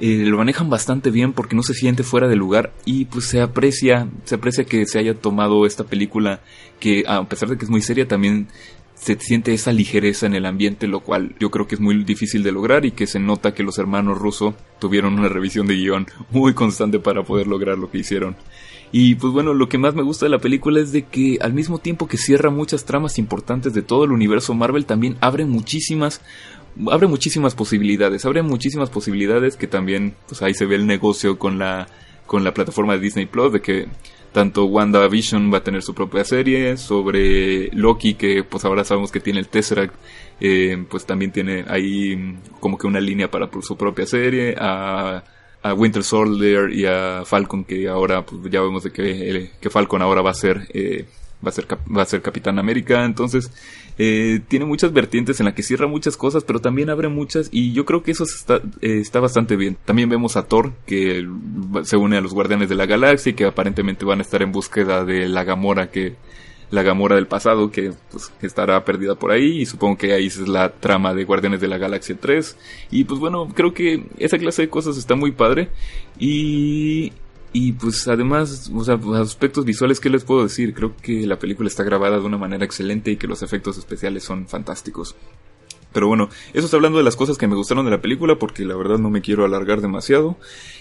eh, 0.00 0.24
lo 0.24 0.38
manejan 0.38 0.70
bastante 0.70 1.10
bien 1.10 1.32
porque 1.32 1.56
no 1.56 1.64
se 1.64 1.74
siente 1.74 2.04
fuera 2.04 2.28
de 2.28 2.36
lugar 2.36 2.72
y 2.84 3.06
pues 3.06 3.24
se 3.24 3.40
aprecia, 3.40 4.08
se 4.24 4.36
aprecia 4.36 4.64
que 4.64 4.86
se 4.86 5.00
haya 5.00 5.14
tomado 5.14 5.66
esta 5.66 5.82
película 5.82 6.40
que 6.78 7.02
a 7.08 7.28
pesar 7.28 7.48
de 7.48 7.58
que 7.58 7.64
es 7.64 7.70
muy 7.70 7.82
seria 7.82 8.06
también 8.06 8.46
se 9.00 9.18
siente 9.18 9.54
esa 9.54 9.72
ligereza 9.72 10.26
en 10.26 10.34
el 10.34 10.46
ambiente, 10.46 10.86
lo 10.86 11.00
cual 11.00 11.34
yo 11.38 11.50
creo 11.50 11.66
que 11.66 11.76
es 11.76 11.80
muy 11.80 12.04
difícil 12.04 12.42
de 12.42 12.52
lograr 12.52 12.84
y 12.84 12.90
que 12.90 13.06
se 13.06 13.20
nota 13.20 13.54
que 13.54 13.62
los 13.62 13.78
hermanos 13.78 14.18
rusos 14.18 14.54
tuvieron 14.78 15.18
una 15.18 15.28
revisión 15.28 15.66
de 15.66 15.76
guion 15.76 16.06
muy 16.30 16.54
constante 16.54 16.98
para 16.98 17.22
poder 17.22 17.46
lograr 17.46 17.78
lo 17.78 17.90
que 17.90 17.98
hicieron. 17.98 18.36
Y 18.90 19.16
pues 19.16 19.32
bueno, 19.32 19.54
lo 19.54 19.68
que 19.68 19.78
más 19.78 19.94
me 19.94 20.02
gusta 20.02 20.26
de 20.26 20.30
la 20.30 20.38
película 20.38 20.80
es 20.80 20.92
de 20.92 21.02
que 21.02 21.38
al 21.40 21.52
mismo 21.52 21.78
tiempo 21.78 22.08
que 22.08 22.16
cierra 22.16 22.50
muchas 22.50 22.84
tramas 22.84 23.18
importantes 23.18 23.74
de 23.74 23.82
todo 23.82 24.04
el 24.04 24.12
universo 24.12 24.54
Marvel, 24.54 24.86
también 24.86 25.16
abre 25.20 25.44
muchísimas 25.44 26.20
abre 26.90 27.08
muchísimas 27.08 27.54
posibilidades, 27.54 28.24
abre 28.24 28.42
muchísimas 28.42 28.88
posibilidades 28.88 29.56
que 29.56 29.66
también 29.66 30.14
pues 30.28 30.42
ahí 30.42 30.54
se 30.54 30.64
ve 30.64 30.76
el 30.76 30.86
negocio 30.86 31.38
con 31.38 31.58
la 31.58 31.88
con 32.26 32.44
la 32.44 32.54
plataforma 32.54 32.92
de 32.94 33.00
Disney 33.00 33.26
Plus 33.26 33.52
de 33.52 33.60
que 33.60 33.88
tanto 34.32 34.64
WandaVision 34.66 35.52
va 35.52 35.58
a 35.58 35.64
tener 35.64 35.82
su 35.82 35.94
propia 35.94 36.24
serie, 36.24 36.76
sobre 36.76 37.68
Loki 37.72 38.14
que 38.14 38.44
pues 38.44 38.64
ahora 38.64 38.84
sabemos 38.84 39.10
que 39.10 39.20
tiene 39.20 39.40
el 39.40 39.48
Tesseract, 39.48 39.94
eh, 40.40 40.84
pues 40.88 41.06
también 41.06 41.32
tiene 41.32 41.64
ahí 41.68 42.36
como 42.60 42.78
que 42.78 42.86
una 42.86 43.00
línea 43.00 43.30
para 43.30 43.48
su 43.62 43.76
propia 43.76 44.06
serie, 44.06 44.54
a, 44.58 45.24
a, 45.62 45.74
Winter 45.74 46.02
Soldier 46.02 46.72
y 46.72 46.86
a 46.86 47.22
Falcon 47.24 47.64
que 47.64 47.88
ahora 47.88 48.24
pues 48.24 48.40
ya 48.50 48.60
vemos 48.60 48.84
de 48.84 48.92
que, 48.92 49.30
eh, 49.30 49.50
que 49.60 49.70
Falcon 49.70 50.02
ahora 50.02 50.22
va 50.22 50.30
a 50.30 50.34
ser 50.34 50.68
eh, 50.72 51.06
va 51.44 51.50
a 51.50 51.52
ser 51.52 51.66
va 51.66 52.02
a 52.02 52.06
ser 52.06 52.22
Capitán 52.22 52.58
América, 52.58 53.04
entonces 53.04 53.50
eh, 53.98 54.40
tiene 54.48 54.64
muchas 54.64 54.92
vertientes 54.92 55.40
en 55.40 55.46
la 55.46 55.54
que 55.54 55.62
cierra 55.62 55.86
muchas 55.86 56.16
cosas, 56.16 56.44
pero 56.44 56.60
también 56.60 56.90
abre 56.90 57.08
muchas 57.08 57.48
y 57.52 57.72
yo 57.72 57.84
creo 57.84 58.02
que 58.02 58.12
eso 58.12 58.24
está, 58.24 58.56
eh, 58.80 58.98
está 59.00 59.20
bastante 59.20 59.56
bien. 59.56 59.76
También 59.84 60.08
vemos 60.08 60.36
a 60.36 60.46
Thor 60.46 60.72
que 60.86 61.26
se 61.84 61.96
une 61.96 62.16
a 62.16 62.20
los 62.20 62.34
Guardianes 62.34 62.68
de 62.68 62.74
la 62.74 62.86
Galaxia 62.86 63.30
y 63.30 63.34
que 63.34 63.44
aparentemente 63.44 64.04
van 64.04 64.18
a 64.18 64.22
estar 64.22 64.42
en 64.42 64.52
búsqueda 64.52 65.04
de 65.04 65.28
la 65.28 65.44
Gamora 65.44 65.90
que 65.90 66.16
la 66.70 66.82
Gamora 66.82 67.16
del 67.16 67.26
pasado 67.26 67.70
que, 67.70 67.92
pues, 68.10 68.30
estará 68.42 68.84
perdida 68.84 69.14
por 69.14 69.30
ahí 69.30 69.62
y 69.62 69.66
supongo 69.66 69.96
que 69.96 70.12
ahí 70.12 70.26
es 70.26 70.36
la 70.46 70.70
trama 70.70 71.14
de 71.14 71.24
Guardianes 71.24 71.60
de 71.60 71.68
la 71.68 71.78
Galaxia 71.78 72.16
3 72.20 72.56
y 72.90 73.04
pues 73.04 73.18
bueno 73.20 73.48
creo 73.54 73.72
que 73.72 74.04
esa 74.18 74.38
clase 74.38 74.62
de 74.62 74.68
cosas 74.68 74.98
está 74.98 75.14
muy 75.14 75.32
padre 75.32 75.70
y 76.18 77.12
y 77.52 77.72
pues 77.72 78.06
además, 78.08 78.70
o 78.74 78.84
sea, 78.84 78.98
aspectos 79.20 79.64
visuales, 79.64 80.00
¿qué 80.00 80.10
les 80.10 80.24
puedo 80.24 80.42
decir? 80.42 80.74
Creo 80.74 80.94
que 80.96 81.26
la 81.26 81.38
película 81.38 81.68
está 81.68 81.82
grabada 81.82 82.18
de 82.18 82.26
una 82.26 82.38
manera 82.38 82.64
excelente 82.64 83.10
y 83.10 83.16
que 83.16 83.26
los 83.26 83.42
efectos 83.42 83.78
especiales 83.78 84.24
son 84.24 84.46
fantásticos. 84.46 85.16
Pero 85.98 86.06
bueno, 86.06 86.28
eso 86.54 86.66
está 86.66 86.76
hablando 86.76 86.98
de 86.98 87.02
las 87.02 87.16
cosas 87.16 87.38
que 87.38 87.48
me 87.48 87.56
gustaron 87.56 87.84
de 87.84 87.90
la 87.90 88.00
película 88.00 88.38
porque 88.38 88.64
la 88.64 88.76
verdad 88.76 88.98
no 88.98 89.10
me 89.10 89.20
quiero 89.20 89.44
alargar 89.44 89.80
demasiado. 89.80 90.36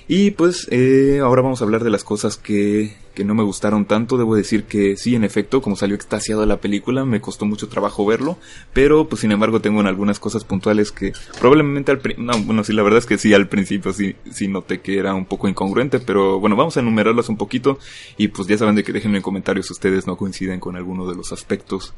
Y 0.08 0.30
pues 0.30 0.68
eh, 0.70 1.22
ahora 1.24 1.42
vamos 1.42 1.60
a 1.60 1.66
hablar 1.66 1.84
de 1.84 1.90
las 1.90 2.04
cosas 2.04 2.38
que, 2.38 2.96
que 3.16 3.24
no 3.26 3.34
me 3.34 3.42
gustaron 3.42 3.86
tanto. 3.86 4.20
Debo 4.20 4.36
decir 4.36 4.66
que 4.66 4.96
sí, 4.96 5.16
en 5.16 5.24
efecto, 5.24 5.60
como 5.60 5.76
salió 5.76 5.96
extasiado 5.96 6.46
la 6.46 6.58
película, 6.58 7.04
me 7.04 7.20
costó 7.20 7.46
mucho 7.46 7.68
trabajo 7.68 8.06
verlo. 8.06 8.38
Pero 8.74 9.10
pues 9.10 9.22
sin 9.22 9.32
embargo 9.32 9.60
tengo 9.60 9.82
en 9.82 9.88
algunas 9.88 10.20
cosas 10.20 10.44
puntuales 10.44 10.92
que 10.92 11.14
probablemente 11.40 11.92
al 11.92 12.00
no, 12.20 12.38
bueno, 12.44 12.64
sí, 12.64 12.74
la 12.74 12.84
verdad 12.84 13.00
es 13.00 13.08
que 13.08 13.18
sí, 13.18 13.34
al 13.34 13.50
principio 13.50 13.94
sí, 13.94 14.16
sí 14.32 14.48
noté 14.48 14.82
que 14.82 15.00
era 15.00 15.16
un 15.16 15.26
poco 15.26 15.48
incongruente. 15.48 15.98
Pero 15.98 16.40
bueno, 16.40 16.56
vamos 16.56 16.78
a 16.78 16.82
enumerarlas 16.82 17.28
un 17.28 17.38
poquito. 17.38 17.80
Y 18.18 18.28
pues 18.28 18.48
ya 18.48 18.56
saben 18.56 18.76
de 18.76 18.84
que 18.84 18.94
déjenme 18.94 19.18
en 19.18 19.24
comentarios 19.24 19.66
si 19.66 19.74
ustedes 19.74 20.06
no 20.06 20.16
coinciden 20.16 20.60
con 20.60 20.76
alguno 20.76 21.10
de 21.10 21.16
los 21.16 21.32
aspectos. 21.32 21.96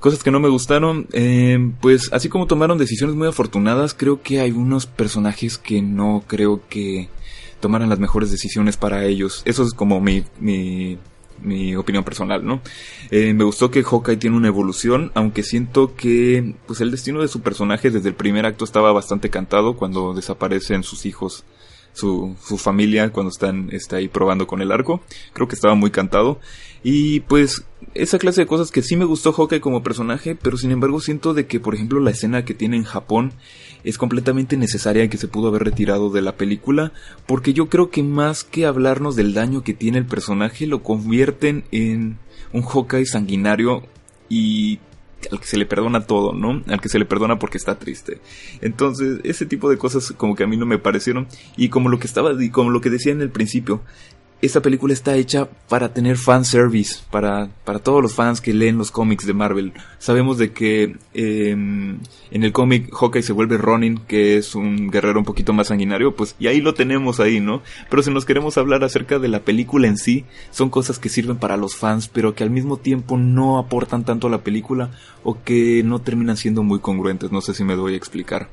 Cosas 0.00 0.22
que 0.22 0.30
no 0.30 0.40
me 0.40 0.48
gustaron, 0.48 1.06
eh, 1.12 1.72
pues 1.80 2.10
así 2.12 2.30
como 2.30 2.46
tomaron 2.46 2.78
decisiones 2.78 3.14
muy 3.14 3.28
afortunadas, 3.28 3.94
creo 3.94 4.22
que 4.22 4.40
hay 4.40 4.50
unos 4.50 4.86
personajes 4.86 5.58
que 5.58 5.82
no 5.82 6.24
creo 6.26 6.62
que 6.68 7.10
tomaran 7.60 7.90
las 7.90 7.98
mejores 7.98 8.30
decisiones 8.30 8.78
para 8.78 9.04
ellos. 9.04 9.42
Eso 9.44 9.62
es 9.62 9.74
como 9.74 10.00
mi, 10.00 10.24
mi, 10.38 10.96
mi 11.42 11.76
opinión 11.76 12.02
personal, 12.02 12.44
¿no? 12.46 12.62
Eh, 13.10 13.34
me 13.34 13.44
gustó 13.44 13.70
que 13.70 13.82
Hawkeye 13.82 14.16
tiene 14.16 14.38
una 14.38 14.48
evolución, 14.48 15.12
aunque 15.14 15.42
siento 15.42 15.94
que 15.94 16.54
pues 16.66 16.80
el 16.80 16.90
destino 16.90 17.20
de 17.20 17.28
su 17.28 17.42
personaje 17.42 17.90
desde 17.90 18.08
el 18.08 18.14
primer 18.14 18.46
acto 18.46 18.64
estaba 18.64 18.92
bastante 18.92 19.28
cantado 19.28 19.76
cuando 19.76 20.14
desaparecen 20.14 20.82
sus 20.82 21.04
hijos 21.04 21.44
su, 21.92 22.36
su 22.42 22.56
familia 22.56 23.10
cuando 23.10 23.30
están 23.30 23.68
está 23.72 23.96
ahí 23.96 24.08
probando 24.08 24.46
con 24.46 24.62
el 24.62 24.72
arco. 24.72 25.02
Creo 25.32 25.48
que 25.48 25.54
estaba 25.54 25.74
muy 25.74 25.90
cantado. 25.90 26.40
Y 26.82 27.20
pues 27.20 27.64
esa 27.94 28.18
clase 28.18 28.42
de 28.42 28.46
cosas 28.46 28.70
que 28.70 28.82
sí 28.82 28.96
me 28.96 29.04
gustó 29.04 29.32
Hawkeye 29.32 29.60
como 29.60 29.82
personaje, 29.82 30.36
pero 30.36 30.56
sin 30.56 30.70
embargo 30.70 31.00
siento 31.00 31.34
de 31.34 31.46
que 31.46 31.58
por 31.58 31.74
ejemplo 31.74 32.00
la 32.00 32.10
escena 32.10 32.44
que 32.44 32.54
tiene 32.54 32.76
en 32.76 32.84
Japón 32.84 33.32
es 33.82 33.98
completamente 33.98 34.56
necesaria 34.56 35.04
y 35.04 35.08
que 35.08 35.16
se 35.16 35.28
pudo 35.28 35.48
haber 35.48 35.64
retirado 35.64 36.10
de 36.10 36.22
la 36.22 36.36
película, 36.36 36.92
porque 37.26 37.52
yo 37.52 37.68
creo 37.68 37.90
que 37.90 38.02
más 38.02 38.44
que 38.44 38.66
hablarnos 38.66 39.16
del 39.16 39.34
daño 39.34 39.62
que 39.62 39.74
tiene 39.74 39.98
el 39.98 40.06
personaje, 40.06 40.66
lo 40.66 40.82
convierten 40.82 41.64
en 41.72 42.18
un 42.52 42.62
Hawkeye 42.62 43.06
sanguinario 43.06 43.82
y 44.28 44.78
al 45.30 45.40
que 45.40 45.46
se 45.46 45.58
le 45.58 45.66
perdona 45.66 46.06
todo, 46.06 46.32
¿no? 46.32 46.62
Al 46.66 46.80
que 46.80 46.88
se 46.88 46.98
le 46.98 47.04
perdona 47.04 47.38
porque 47.38 47.58
está 47.58 47.78
triste. 47.78 48.20
Entonces, 48.60 49.20
ese 49.24 49.44
tipo 49.44 49.68
de 49.68 49.76
cosas 49.76 50.14
como 50.16 50.34
que 50.34 50.44
a 50.44 50.46
mí 50.46 50.56
no 50.56 50.66
me 50.66 50.78
parecieron 50.78 51.26
y 51.56 51.68
como 51.68 51.88
lo 51.88 51.98
que 51.98 52.06
estaba 52.06 52.30
como 52.52 52.70
lo 52.70 52.80
que 52.80 52.90
decía 52.90 53.12
en 53.12 53.20
el 53.20 53.30
principio, 53.30 53.82
esta 54.42 54.62
película 54.62 54.94
está 54.94 55.16
hecha 55.16 55.48
para 55.68 55.92
tener 55.92 56.16
fan 56.16 56.44
service, 56.44 57.00
para, 57.10 57.50
para 57.64 57.78
todos 57.78 58.02
los 58.02 58.14
fans 58.14 58.40
que 58.40 58.54
leen 58.54 58.78
los 58.78 58.90
cómics 58.90 59.26
de 59.26 59.34
Marvel. 59.34 59.72
Sabemos 59.98 60.38
de 60.38 60.52
que 60.52 60.96
em, 61.12 61.98
en 62.30 62.44
el 62.44 62.52
cómic 62.52 62.90
Hawkeye 62.92 63.22
se 63.22 63.32
vuelve 63.32 63.58
Ronin, 63.58 63.98
que 64.08 64.36
es 64.36 64.54
un 64.54 64.90
guerrero 64.90 65.18
un 65.18 65.26
poquito 65.26 65.52
más 65.52 65.68
sanguinario, 65.68 66.16
pues 66.16 66.36
y 66.38 66.46
ahí 66.46 66.60
lo 66.60 66.74
tenemos 66.74 67.20
ahí, 67.20 67.40
¿no? 67.40 67.62
Pero 67.90 68.02
si 68.02 68.10
nos 68.10 68.24
queremos 68.24 68.56
hablar 68.56 68.82
acerca 68.82 69.18
de 69.18 69.28
la 69.28 69.40
película 69.40 69.88
en 69.88 69.98
sí, 69.98 70.24
son 70.50 70.70
cosas 70.70 70.98
que 70.98 71.10
sirven 71.10 71.36
para 71.36 71.56
los 71.56 71.76
fans, 71.76 72.08
pero 72.08 72.34
que 72.34 72.44
al 72.44 72.50
mismo 72.50 72.78
tiempo 72.78 73.18
no 73.18 73.58
aportan 73.58 74.04
tanto 74.04 74.28
a 74.28 74.30
la 74.30 74.42
película 74.42 74.90
o 75.22 75.42
que 75.42 75.82
no 75.84 76.00
terminan 76.00 76.36
siendo 76.36 76.62
muy 76.62 76.80
congruentes. 76.80 77.30
No 77.30 77.42
sé 77.42 77.52
si 77.52 77.64
me 77.64 77.76
doy 77.76 77.94
a 77.94 77.96
explicar. 77.96 78.48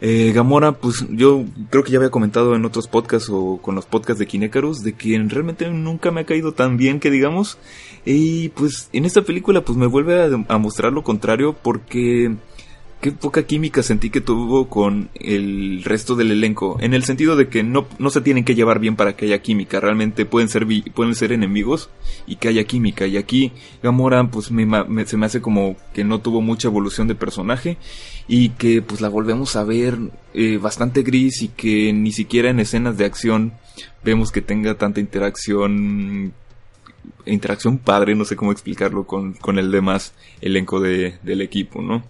Eh, 0.00 0.32
Gamora, 0.34 0.72
pues 0.72 1.06
yo 1.10 1.44
creo 1.70 1.84
que 1.84 1.92
ya 1.92 1.98
había 1.98 2.10
comentado 2.10 2.54
en 2.54 2.64
otros 2.64 2.88
podcasts 2.88 3.30
o 3.30 3.58
con 3.62 3.74
los 3.74 3.86
podcasts 3.86 4.18
de 4.18 4.26
Kinecarus 4.26 4.82
de 4.82 4.94
que 4.94 5.18
realmente 5.28 5.68
nunca 5.70 6.10
me 6.10 6.22
ha 6.22 6.26
caído 6.26 6.52
tan 6.52 6.76
bien 6.76 7.00
que 7.00 7.10
digamos. 7.10 7.58
Y 8.04 8.50
pues 8.50 8.88
en 8.92 9.04
esta 9.04 9.22
película 9.22 9.62
pues 9.62 9.78
me 9.78 9.86
vuelve 9.86 10.44
a 10.48 10.58
mostrar 10.58 10.92
lo 10.92 11.02
contrario 11.02 11.54
porque 11.54 12.34
qué 13.04 13.12
poca 13.12 13.42
química 13.42 13.82
sentí 13.82 14.08
que 14.08 14.22
tuvo 14.22 14.70
con 14.70 15.10
el 15.20 15.84
resto 15.84 16.16
del 16.16 16.30
elenco. 16.30 16.78
En 16.80 16.94
el 16.94 17.04
sentido 17.04 17.36
de 17.36 17.48
que 17.50 17.62
no, 17.62 17.86
no 17.98 18.08
se 18.08 18.22
tienen 18.22 18.46
que 18.46 18.54
llevar 18.54 18.78
bien 18.78 18.96
para 18.96 19.14
que 19.14 19.26
haya 19.26 19.42
química. 19.42 19.78
Realmente 19.78 20.24
pueden 20.24 20.48
ser, 20.48 20.66
pueden 20.94 21.14
ser 21.14 21.30
enemigos 21.30 21.90
y 22.26 22.36
que 22.36 22.48
haya 22.48 22.64
química. 22.64 23.06
Y 23.06 23.18
aquí 23.18 23.52
Gamora 23.82 24.26
pues 24.30 24.50
me, 24.50 24.64
se 25.04 25.18
me 25.18 25.26
hace 25.26 25.42
como 25.42 25.76
que 25.92 26.02
no 26.02 26.20
tuvo 26.20 26.40
mucha 26.40 26.68
evolución 26.68 27.06
de 27.06 27.14
personaje. 27.14 27.76
Y 28.26 28.48
que 28.48 28.80
pues 28.80 29.02
la 29.02 29.10
volvemos 29.10 29.54
a 29.56 29.64
ver 29.64 29.98
eh, 30.32 30.56
bastante 30.56 31.02
gris 31.02 31.42
y 31.42 31.48
que 31.48 31.92
ni 31.92 32.10
siquiera 32.10 32.48
en 32.48 32.58
escenas 32.58 32.96
de 32.96 33.04
acción 33.04 33.52
vemos 34.02 34.32
que 34.32 34.40
tenga 34.40 34.76
tanta 34.76 35.00
interacción 35.00 36.32
interacción 37.26 37.78
padre, 37.78 38.14
no 38.14 38.24
sé 38.24 38.36
cómo 38.36 38.52
explicarlo 38.52 39.06
con, 39.06 39.34
con 39.34 39.58
el 39.58 39.70
demás 39.70 40.14
elenco 40.40 40.80
de, 40.80 41.18
del 41.22 41.40
equipo, 41.40 41.82
¿no? 41.82 42.04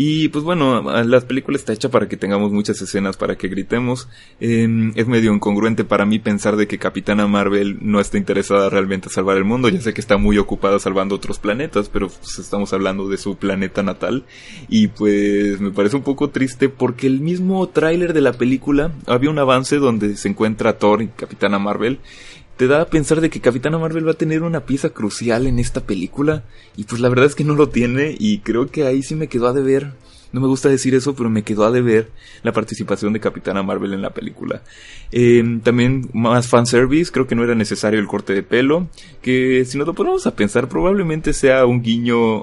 Y 0.00 0.28
pues 0.28 0.44
bueno, 0.44 0.80
la 1.02 1.20
película 1.22 1.56
está 1.56 1.72
hecha 1.72 1.90
para 1.90 2.06
que 2.08 2.16
tengamos 2.16 2.52
muchas 2.52 2.80
escenas 2.80 3.16
para 3.16 3.36
que 3.36 3.48
gritemos. 3.48 4.08
Em, 4.38 4.92
es 4.94 5.08
medio 5.08 5.34
incongruente 5.34 5.82
para 5.82 6.06
mí 6.06 6.20
pensar 6.20 6.54
de 6.54 6.68
que 6.68 6.78
Capitana 6.78 7.26
Marvel 7.26 7.78
no 7.80 7.98
está 7.98 8.16
interesada 8.16 8.70
realmente 8.70 9.08
en 9.08 9.12
salvar 9.12 9.36
el 9.38 9.44
mundo. 9.44 9.68
Ya 9.68 9.80
sé 9.80 9.92
que 9.92 10.00
está 10.00 10.16
muy 10.16 10.38
ocupada 10.38 10.78
salvando 10.78 11.16
otros 11.16 11.40
planetas, 11.40 11.88
pero 11.88 12.10
pues, 12.10 12.38
estamos 12.38 12.72
hablando 12.72 13.08
de 13.08 13.16
su 13.16 13.38
planeta 13.38 13.82
natal. 13.82 14.24
Y 14.68 14.86
pues 14.86 15.60
me 15.60 15.72
parece 15.72 15.96
un 15.96 16.04
poco 16.04 16.30
triste 16.30 16.68
porque 16.68 17.08
el 17.08 17.20
mismo 17.20 17.68
tráiler 17.68 18.12
de 18.12 18.20
la 18.20 18.34
película 18.34 18.92
había 19.06 19.30
un 19.30 19.38
avance 19.40 19.78
donde 19.78 20.16
se 20.16 20.28
encuentra 20.28 20.78
Thor 20.78 21.02
y 21.02 21.08
Capitana 21.08 21.58
Marvel 21.58 21.98
te 22.58 22.66
da 22.66 22.82
a 22.82 22.86
pensar 22.86 23.20
de 23.20 23.30
que 23.30 23.40
Capitana 23.40 23.78
Marvel 23.78 24.06
va 24.06 24.10
a 24.10 24.14
tener 24.14 24.42
una 24.42 24.66
pieza 24.66 24.90
crucial 24.90 25.46
en 25.46 25.60
esta 25.60 25.80
película 25.80 26.42
y 26.76 26.84
pues 26.84 27.00
la 27.00 27.08
verdad 27.08 27.26
es 27.26 27.36
que 27.36 27.44
no 27.44 27.54
lo 27.54 27.68
tiene 27.68 28.16
y 28.18 28.40
creo 28.40 28.66
que 28.66 28.84
ahí 28.84 29.02
sí 29.04 29.14
me 29.14 29.28
quedó 29.28 29.46
a 29.46 29.52
deber. 29.52 29.92
No 30.32 30.40
me 30.40 30.48
gusta 30.48 30.68
decir 30.68 30.94
eso, 30.94 31.14
pero 31.14 31.30
me 31.30 31.44
quedó 31.44 31.64
a 31.64 31.70
deber 31.70 32.10
la 32.42 32.52
participación 32.52 33.12
de 33.12 33.20
Capitana 33.20 33.62
Marvel 33.62 33.94
en 33.94 34.02
la 34.02 34.10
película. 34.10 34.62
Eh, 35.12 35.60
también 35.62 36.10
más 36.12 36.48
fanservice, 36.48 37.12
creo 37.12 37.28
que 37.28 37.36
no 37.36 37.44
era 37.44 37.54
necesario 37.54 38.00
el 38.00 38.08
corte 38.08 38.34
de 38.34 38.42
pelo, 38.42 38.88
que 39.22 39.64
si 39.64 39.78
nos 39.78 39.86
lo 39.86 39.94
ponemos 39.94 40.26
a 40.26 40.34
pensar 40.34 40.68
probablemente 40.68 41.32
sea 41.32 41.64
un 41.64 41.80
guiño 41.80 42.40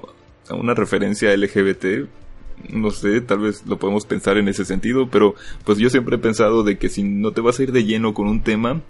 a 0.48 0.56
una 0.56 0.74
referencia 0.74 1.36
LGBT, 1.36 2.08
no 2.70 2.90
sé, 2.92 3.20
tal 3.20 3.40
vez 3.40 3.66
lo 3.68 3.78
podemos 3.78 4.06
pensar 4.06 4.38
en 4.38 4.48
ese 4.48 4.64
sentido, 4.64 5.10
pero 5.10 5.36
pues 5.66 5.78
yo 5.78 5.90
siempre 5.90 6.16
he 6.16 6.20
pensado 6.20 6.64
de 6.64 6.78
que 6.78 6.88
si 6.88 7.04
no 7.04 7.34
te 7.34 7.42
vas 7.42 7.60
a 7.60 7.64
ir 7.64 7.74
de 7.74 7.84
lleno 7.84 8.14
con 8.14 8.28
un 8.28 8.42
tema, 8.42 8.82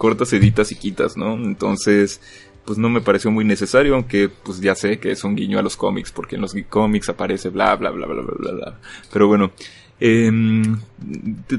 cortas, 0.00 0.32
editas 0.32 0.72
y 0.72 0.76
quitas, 0.76 1.18
¿no? 1.18 1.34
Entonces, 1.34 2.22
pues 2.64 2.78
no 2.78 2.88
me 2.88 3.02
pareció 3.02 3.30
muy 3.30 3.44
necesario, 3.44 3.94
aunque 3.94 4.30
pues 4.30 4.58
ya 4.58 4.74
sé 4.74 4.98
que 4.98 5.10
es 5.10 5.24
un 5.24 5.36
guiño 5.36 5.58
a 5.58 5.62
los 5.62 5.76
cómics, 5.76 6.10
porque 6.10 6.36
en 6.36 6.40
los 6.40 6.56
cómics 6.70 7.10
aparece 7.10 7.50
bla 7.50 7.76
bla 7.76 7.90
bla 7.90 8.06
bla 8.06 8.22
bla 8.22 8.34
bla 8.38 8.52
bla. 8.52 8.80
Pero 9.12 9.28
bueno, 9.28 9.52
eh, 10.00 10.30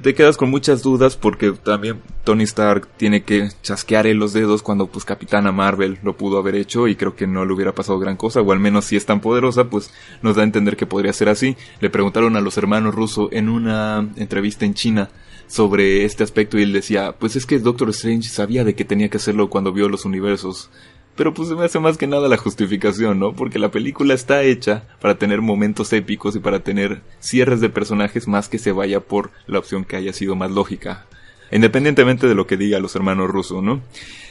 te, 0.02 0.14
quedas 0.16 0.36
con 0.36 0.50
muchas 0.50 0.82
dudas 0.82 1.16
porque 1.16 1.52
también 1.52 2.00
Tony 2.24 2.44
Stark 2.44 2.88
tiene 2.98 3.24
que 3.24 3.50
chasquear 3.62 4.08
en 4.08 4.18
los 4.18 4.34
dedos 4.34 4.64
cuando 4.64 4.88
pues 4.88 5.06
Capitana 5.06 5.52
Marvel 5.52 6.00
lo 6.02 6.18
pudo 6.18 6.40
haber 6.40 6.56
hecho 6.56 6.88
y 6.88 6.96
creo 6.96 7.16
que 7.16 7.28
no 7.28 7.46
le 7.46 7.54
hubiera 7.54 7.76
pasado 7.76 8.00
gran 8.00 8.18
cosa, 8.18 8.42
o 8.42 8.52
al 8.52 8.60
menos 8.60 8.86
si 8.86 8.96
es 8.96 9.06
tan 9.06 9.22
poderosa, 9.22 9.66
pues 9.66 9.94
nos 10.22 10.36
da 10.36 10.42
a 10.42 10.46
entender 10.46 10.76
que 10.76 10.88
podría 10.88 11.14
ser 11.14 11.30
así. 11.30 11.56
Le 11.80 11.90
preguntaron 11.90 12.36
a 12.36 12.42
los 12.42 12.58
hermanos 12.58 12.96
rusos 12.96 13.30
en 13.32 13.48
una 13.48 14.08
entrevista 14.16 14.66
en 14.66 14.74
China 14.74 15.10
sobre 15.52 16.06
este 16.06 16.24
aspecto 16.24 16.58
y 16.58 16.64
él 16.64 16.72
decía, 16.72 17.14
pues 17.20 17.36
es 17.36 17.46
que 17.46 17.60
Doctor 17.60 17.90
Strange 17.90 18.30
sabía 18.30 18.64
de 18.64 18.74
que 18.74 18.86
tenía 18.86 19.10
que 19.10 19.18
hacerlo 19.18 19.50
cuando 19.50 19.74
vio 19.74 19.90
los 19.90 20.06
universos. 20.06 20.70
Pero 21.16 21.34
pues 21.34 21.50
se 21.50 21.56
me 21.56 21.66
hace 21.66 21.80
más 21.80 21.98
que 21.98 22.08
nada 22.08 22.30
la 22.30 22.38
justificación, 22.38 23.20
¿no? 23.20 23.34
Porque 23.34 23.60
la 23.60 23.72
película 23.72 24.14
está 24.14 24.44
hecha 24.44 24.84
para 25.02 25.16
tener 25.18 25.42
momentos 25.42 25.92
épicos 25.94 26.36
y 26.36 26.40
para 26.40 26.62
tener 26.62 27.02
cierres 27.20 27.62
de 27.62 27.70
personajes 27.70 28.28
más 28.28 28.48
que 28.50 28.58
se 28.58 28.72
vaya 28.72 29.02
por 29.02 29.32
la 29.46 29.60
opción 29.60 29.84
que 29.84 29.98
haya 29.98 30.14
sido 30.14 30.36
más 30.36 30.52
lógica. 30.52 31.06
independientemente 31.52 32.28
de 32.28 32.36
lo 32.36 32.48
que 32.48 32.56
diga 32.56 32.80
los 32.80 32.96
hermanos 32.96 33.30
rusos, 33.30 33.62
¿no? 33.62 33.82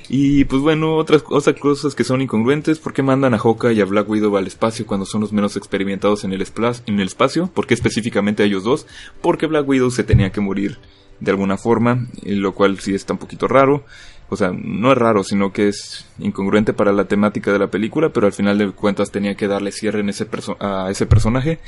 Y 0.09 0.45
pues 0.47 0.61
bueno, 0.61 0.97
otras, 0.97 1.23
otras 1.29 1.57
cosas 1.61 1.95
que 1.95 2.03
son 2.03 2.21
incongruentes, 2.21 2.81
¿por 2.81 2.93
qué 2.93 3.03
mandan 3.03 3.35
a 3.35 3.39
Hawkeye 3.39 3.75
y 3.75 3.81
a 3.81 3.85
Black 3.85 4.09
Widow 4.09 4.37
al 4.37 4.47
espacio 4.47 4.85
cuando 4.85 5.07
son 5.07 5.21
los 5.21 5.33
menos 5.33 5.57
experimentados 5.57 6.25
en 6.25 6.33
el, 6.33 6.45
en 6.87 7.01
el 7.01 7.07
espacio? 7.07 7.47
¿Por 7.47 7.67
qué 7.67 7.75
específicamente 7.75 8.43
a 8.43 8.47
ellos 8.47 8.65
dos? 8.65 8.87
Porque 9.21 9.47
Black 9.47 9.69
Widow 9.69 9.91
se 9.91 10.03
tenía 10.03 10.33
que 10.33 10.41
morir 10.41 10.79
de 11.21 11.31
alguna 11.31 11.57
forma, 11.57 12.09
lo 12.25 12.55
cual 12.55 12.81
sí 12.81 12.95
está 12.95 13.13
un 13.13 13.19
poquito 13.21 13.47
raro. 13.47 13.85
O 14.31 14.37
sea, 14.37 14.53
no 14.53 14.93
es 14.93 14.99
raro, 14.99 15.25
sino 15.25 15.53
que 15.53 15.69
es 15.69 16.07
incongruente 16.21 16.73
para 16.73 16.93
la 16.93 17.05
temática 17.05 17.53
de 17.53 17.59
la 17.59 17.67
película, 17.67 18.11
pero 18.11 18.27
al 18.27 18.33
final 18.33 18.59
de 18.59 18.71
cuentas 18.71 19.11
tenía 19.11 19.35
que 19.35 19.49
darle 19.49 19.73
cierre 19.73 20.01
en 20.01 20.09
ese 20.09 20.27
a 20.61 20.89
ese 20.89 21.07
personaje. 21.07 21.59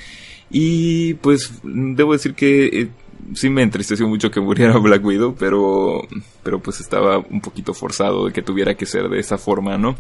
Y 0.51 1.15
pues 1.15 1.61
debo 1.65 2.13
decir 2.13 2.35
que 2.35 2.67
eh, 2.67 2.89
sí 3.35 3.49
me 3.51 3.63
entristeció 3.63 4.07
mucho 4.07 4.31
que 4.31 4.41
muriera 4.41 4.79
Black 4.79 5.05
Widow, 5.05 5.35
pero, 5.39 6.07
pero 6.43 6.61
pues 6.61 6.81
estaba 6.81 7.19
un 7.19 7.41
poquito 7.41 7.75
forzado 7.75 8.27
de 8.27 8.33
que 8.33 8.43
tuviera 8.43 8.75
que 8.75 8.87
ser 8.87 9.09
de 9.09 9.19
esa 9.19 9.39
forma, 9.39 9.77
¿no? 9.79 9.97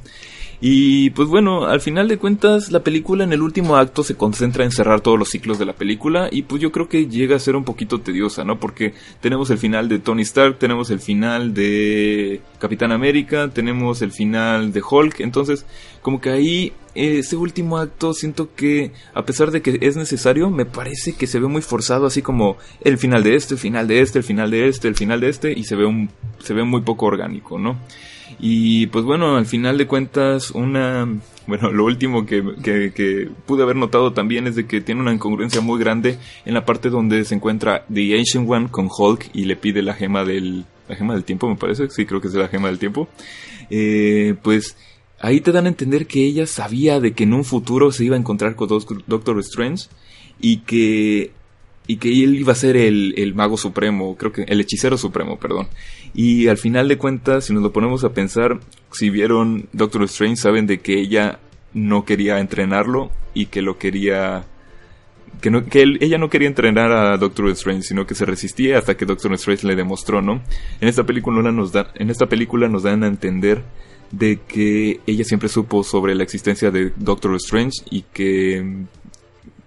Y 0.65 1.11
pues 1.11 1.29
bueno, 1.29 1.65
al 1.67 1.81
final 1.81 2.07
de 2.07 2.19
cuentas 2.19 2.71
la 2.71 2.85
película 2.85 3.25
en 3.25 3.33
el 3.33 3.43
último 3.43 3.75
acto 3.75 4.05
se 4.05 4.15
concentra 4.15 4.63
en 4.63 4.71
cerrar 4.71 5.01
todos 5.01 5.19
los 5.19 5.29
ciclos 5.29 5.59
de 5.59 5.67
la 5.67 5.73
película 5.73 6.29
y 6.31 6.43
pues 6.43 6.63
yo 6.63 6.71
creo 6.71 6.89
que 6.89 7.09
llega 7.09 7.35
a 7.35 7.41
ser 7.41 7.57
un 7.57 7.65
poquito 7.65 8.01
tediosa, 8.01 8.45
¿no? 8.45 8.61
Porque 8.61 8.95
tenemos 9.21 9.51
el 9.51 9.59
final 9.59 9.89
de 9.89 9.99
Tony 9.99 10.23
Stark, 10.23 10.61
tenemos 10.61 10.91
el 10.91 11.01
final 11.01 11.53
de 11.53 12.43
Capitán 12.61 12.93
América, 12.93 13.51
tenemos 13.53 14.03
el 14.03 14.13
final 14.13 14.73
de 14.73 14.83
Hulk, 14.89 15.19
entonces 15.19 15.67
como 16.01 16.21
que 16.21 16.31
ahí 16.31 16.73
ese 16.95 17.35
último 17.35 17.79
acto 17.79 18.15
siento 18.15 18.55
que 18.55 18.93
a 19.15 19.25
pesar 19.25 19.51
de 19.51 19.63
que 19.63 19.79
es 19.81 19.97
necesario, 19.97 20.49
me 20.49 20.65
parece 20.65 21.15
que 21.15 21.27
se 21.27 21.41
ve 21.41 21.49
muy 21.49 21.63
forzado 21.63 22.07
así 22.07 22.23
como 22.23 22.57
el 22.83 22.99
final 22.99 23.25
de 23.25 23.35
este, 23.35 23.55
el 23.55 23.61
final 23.61 23.89
de 23.89 24.01
este, 24.01 24.21
el 24.21 24.25
final 24.25 24.53
de 24.53 24.69
este, 24.69 24.87
el 24.87 24.95
final 24.95 25.21
de 25.21 25.29
este 25.29 25.53
y 25.59 25.65
se 25.65 25.75
ve 25.75 25.87
un 25.87 26.09
se 26.39 26.55
ve 26.55 26.63
muy 26.63 26.83
poco 26.83 27.07
orgánico, 27.07 27.59
¿no? 27.59 27.81
Y 28.45 28.89
pues 28.89 29.05
bueno, 29.05 29.37
al 29.37 29.47
final 29.47 29.79
de 29.79 29.87
cuentas, 29.87 30.51
una. 30.51 31.09
Bueno, 31.45 31.73
lo 31.73 31.85
último 31.87 32.25
que, 32.25 32.41
que, 32.63 33.29
pude 33.47 33.65
haber 33.65 33.75
notado 33.75 34.13
también 34.13 34.47
es 34.47 34.55
de 34.55 34.65
que 34.65 34.81
tiene 34.81 35.01
una 35.01 35.13
incongruencia 35.13 35.61
muy 35.61 35.81
grande 35.81 36.17
en 36.45 36.55
la 36.55 36.65
parte 36.65 36.89
donde 36.89 37.25
se 37.25 37.35
encuentra 37.35 37.85
The 37.93 38.17
Ancient 38.17 38.49
One 38.49 38.69
con 38.71 38.89
Hulk 38.97 39.31
y 39.33 39.47
le 39.47 39.57
pide 39.57 39.83
la 39.83 39.93
gema 39.95 40.25
del. 40.25 40.65
La 40.89 40.95
gema 40.95 41.15
del 41.15 41.25
tiempo, 41.25 41.49
me 41.49 41.57
parece. 41.57 41.91
Sí, 41.91 42.07
creo 42.07 42.21
que 42.21 42.29
es 42.29 42.35
la 42.35 42.47
gema 42.47 42.69
del 42.69 42.79
tiempo. 42.79 43.09
Eh, 43.71 44.37
pues 44.41 44.77
ahí 45.19 45.41
te 45.41 45.51
dan 45.51 45.67
a 45.67 45.69
entender 45.69 46.07
que 46.07 46.25
ella 46.25 46.47
sabía 46.47 47.01
de 47.01 47.13
que 47.13 47.25
en 47.25 47.35
un 47.35 47.45
futuro 47.45 47.91
se 47.91 48.05
iba 48.05 48.15
a 48.15 48.21
encontrar 48.21 48.55
con 48.55 48.69
Doctor 49.09 49.41
Strange 49.41 49.89
y 50.41 50.59
que 50.59 51.33
y 51.87 51.97
que 51.97 52.09
él 52.09 52.37
iba 52.37 52.53
a 52.53 52.57
ser 52.57 52.77
el, 52.77 53.15
el, 53.17 53.35
mago 53.35 53.57
supremo, 53.57 54.17
creo 54.17 54.33
que 54.33 54.43
el 54.43 54.61
hechicero 54.61 54.97
supremo, 54.97 55.39
perdón. 55.39 55.69
Y 56.15 56.49
al 56.49 56.59
final 56.59 56.89
de 56.89 56.99
cuentas, 56.99 57.47
si 57.47 57.53
nos 57.53 57.63
lo 57.63 57.73
ponemos 57.73 58.05
a 58.05 58.13
pensar, 58.13 58.61
si 58.93 59.11
vieron 59.11 59.69
Doctor 59.73 60.05
Strange, 60.05 60.37
saben 60.37 60.67
de 60.67 60.81
que 60.81 61.01
ella 61.01 61.41
no 61.75 62.05
quería 62.05 62.39
entrenarlo 62.39 63.11
y 63.35 63.47
que 63.47 63.63
lo 63.63 63.79
quería 63.79 64.45
que, 65.41 65.51
no, 65.51 65.65
que 65.65 65.97
ella 66.01 66.19
no 66.19 66.31
quería 66.31 66.47
entrenar 66.47 66.93
a 66.93 67.17
Doctor 67.17 67.49
Strange, 67.51 67.83
sino 67.83 68.07
que 68.07 68.15
se 68.15 68.27
resistía 68.27 68.79
hasta 68.79 68.97
que 68.97 69.07
Doctor 69.07 69.33
Strange 69.35 69.67
le 69.67 69.75
demostró, 69.75 70.23
¿no? 70.23 70.43
En 70.81 70.89
esta 70.89 71.05
película 71.05 71.51
nos 71.51 71.73
da, 71.73 71.91
en 71.97 72.11
esta 72.11 72.27
película 72.27 72.69
nos 72.69 72.85
dan 72.85 73.03
a 73.03 73.09
entender 73.09 73.65
de 74.13 74.39
que 74.47 75.01
ella 75.07 75.25
siempre 75.25 75.49
supo 75.49 75.83
sobre 75.83 76.15
la 76.15 76.23
existencia 76.23 76.71
de 76.71 76.93
Doctor 76.97 77.35
Strange 77.37 77.83
y 77.91 78.03
que 78.03 78.85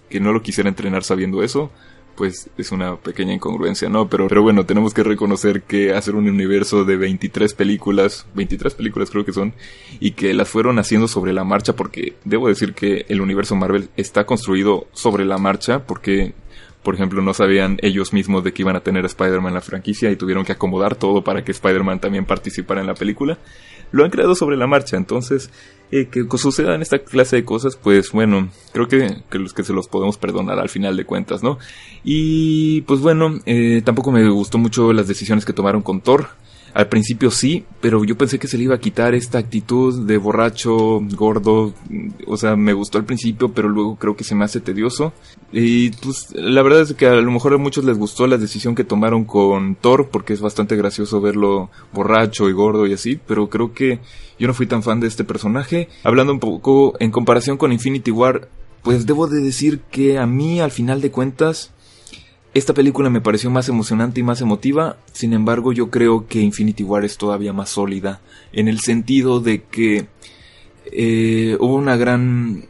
que 0.10 0.20
no 0.20 0.32
lo 0.32 0.42
quisiera 0.42 0.70
entrenar 0.70 1.04
sabiendo 1.04 1.44
eso, 1.44 1.72
pues 2.16 2.50
es 2.58 2.72
una 2.72 2.96
pequeña 2.98 3.34
incongruencia, 3.34 3.90
¿no? 3.90 4.10
Pero, 4.10 4.28
pero 4.28 4.42
bueno, 4.42 4.66
tenemos 4.66 4.94
que 4.94 5.04
reconocer 5.04 5.64
que 5.64 5.94
hacer 5.94 6.16
un 6.16 6.28
universo 6.28 6.86
de 6.86 6.98
23 6.98 7.54
películas, 7.54 8.26
23 8.34 8.74
películas 8.74 9.10
creo 9.10 9.26
que 9.26 9.34
son, 9.34 9.54
y 10.00 10.12
que 10.12 10.34
las 10.34 10.50
fueron 10.50 10.80
haciendo 10.80 11.08
sobre 11.08 11.34
la 11.34 11.44
marcha, 11.44 11.76
porque 11.76 12.16
debo 12.24 12.48
decir 12.48 12.74
que 12.74 13.06
el 13.10 13.22
universo 13.22 13.56
Marvel 13.56 13.90
está 13.98 14.26
construido 14.26 14.88
sobre 14.94 15.26
la 15.26 15.38
marcha, 15.38 15.86
porque 15.86 16.34
por 16.86 16.96
ejemplo, 16.96 17.22
no 17.22 17.34
sabían 17.34 17.78
ellos 17.82 18.14
mismos 18.14 18.46
de 18.46 18.54
que 18.54 18.62
iban 18.62 18.78
a 18.78 18.80
tener 18.80 19.04
a 19.04 19.08
Spider-Man 19.08 19.50
en 19.50 19.56
la 19.56 19.62
franquicia 19.62 20.10
y 20.12 20.16
tuvieron 20.16 20.46
que 20.46 20.54
acomodar 20.54 20.96
todo 20.96 21.24
para 21.24 21.44
que 21.44 21.52
Spider-Man 21.52 22.00
también 22.00 22.26
participara 22.26 22.80
en 22.80 22.88
la 22.88 22.94
película. 22.94 23.38
Lo 23.92 24.06
han 24.06 24.12
creado 24.12 24.36
sobre 24.36 24.56
la 24.56 24.68
marcha, 24.68 24.96
entonces 24.96 25.50
eh, 25.92 26.08
que 26.08 26.26
sucedan 26.38 26.82
esta 26.82 27.00
clase 27.00 27.38
de 27.38 27.46
cosas, 27.46 27.76
pues 27.76 28.12
bueno, 28.12 28.50
creo 28.72 28.88
que, 28.88 29.24
los 29.32 29.54
que 29.54 29.64
se 29.64 29.74
los 29.74 29.88
podemos 29.88 30.18
perdonar 30.18 30.60
al 30.60 30.70
final 30.70 30.96
de 30.96 31.06
cuentas, 31.06 31.44
¿no? 31.44 31.58
Y 32.04 32.82
pues 32.82 33.00
bueno, 33.02 33.40
eh, 33.46 33.82
tampoco 33.84 34.12
me 34.12 34.28
gustó 34.30 34.58
mucho 34.58 34.94
las 34.94 35.08
decisiones 35.08 35.44
que 35.44 35.54
tomaron 35.54 35.82
con 35.82 36.02
Thor. 36.02 36.30
Al 36.76 36.90
principio 36.90 37.32
sí, 37.32 37.64
pero 37.80 38.04
yo 38.04 38.18
pensé 38.18 38.38
que 38.38 38.50
se 38.50 38.58
le 38.58 38.66
iba 38.66 38.76
a 38.76 38.82
quitar 38.82 39.16
esta 39.16 39.38
actitud 39.38 40.06
de 40.06 40.18
borracho, 40.18 41.00
gordo. 41.16 41.74
O 42.28 42.36
sea, 42.36 42.58
me 42.58 42.74
gustó 42.74 42.98
al 42.98 43.06
principio, 43.06 43.54
pero 43.54 43.70
luego 43.70 43.96
creo 43.96 44.18
que 44.18 44.26
se 44.26 44.36
me 44.36 44.44
hace 44.44 44.60
tedioso. 44.60 45.14
Y 45.54 45.92
pues 45.92 46.34
la 46.34 46.62
verdad 46.64 46.82
es 46.82 46.94
que 46.94 47.08
a 47.08 47.14
lo 47.14 47.32
mejor 47.32 47.54
a 47.54 47.58
muchos 47.58 47.86
les 47.86 47.98
gustó 47.98 48.28
la 48.28 48.38
decisión 48.38 48.76
que 48.76 48.84
tomaron 48.84 49.24
con 49.24 49.76
Thor, 49.76 50.10
porque 50.12 50.34
es 50.34 50.42
bastante 50.42 50.76
gracioso 50.76 51.22
verlo 51.22 51.70
borracho 51.94 52.50
y 52.50 52.52
gordo 52.52 52.86
y 52.88 52.92
así, 52.92 53.18
pero 53.26 53.50
creo 53.50 53.74
que 53.74 54.02
yo 54.38 54.46
no 54.46 54.54
fui 54.54 54.68
tan 54.68 54.84
fan 54.84 55.00
de 55.00 55.08
este 55.08 55.24
personaje. 55.24 55.88
Hablando 56.04 56.34
un 56.34 56.42
poco 56.42 56.96
en 57.00 57.10
comparación 57.10 57.56
con 57.56 57.72
Infinity 57.72 58.12
War, 58.12 58.50
pues 58.84 59.06
debo 59.06 59.28
de 59.28 59.40
decir 59.40 59.80
que 59.90 60.18
a 60.18 60.26
mí 60.26 60.60
al 60.60 60.72
final 60.72 61.00
de 61.00 61.10
cuentas 61.10 61.72
esta 62.56 62.74
película 62.74 63.10
me 63.10 63.20
pareció 63.20 63.52
más 63.52 63.68
emocionante 63.68 64.22
y 64.22 64.24
más 64.24 64.40
emotiva, 64.40 64.96
sin 65.12 65.34
embargo 65.34 65.74
yo 65.74 65.90
creo 65.90 66.26
que 66.26 66.40
Infinity 66.40 66.84
War 66.84 67.04
es 67.04 67.18
todavía 67.18 67.52
más 67.52 67.70
sólida, 67.70 68.22
en 68.54 68.70
el 68.70 68.80
sentido 68.80 69.42
de 69.42 69.64
que 69.64 70.08
eh, 70.86 71.58
hubo 71.60 71.76
una 71.76 71.98
gran 71.98 72.64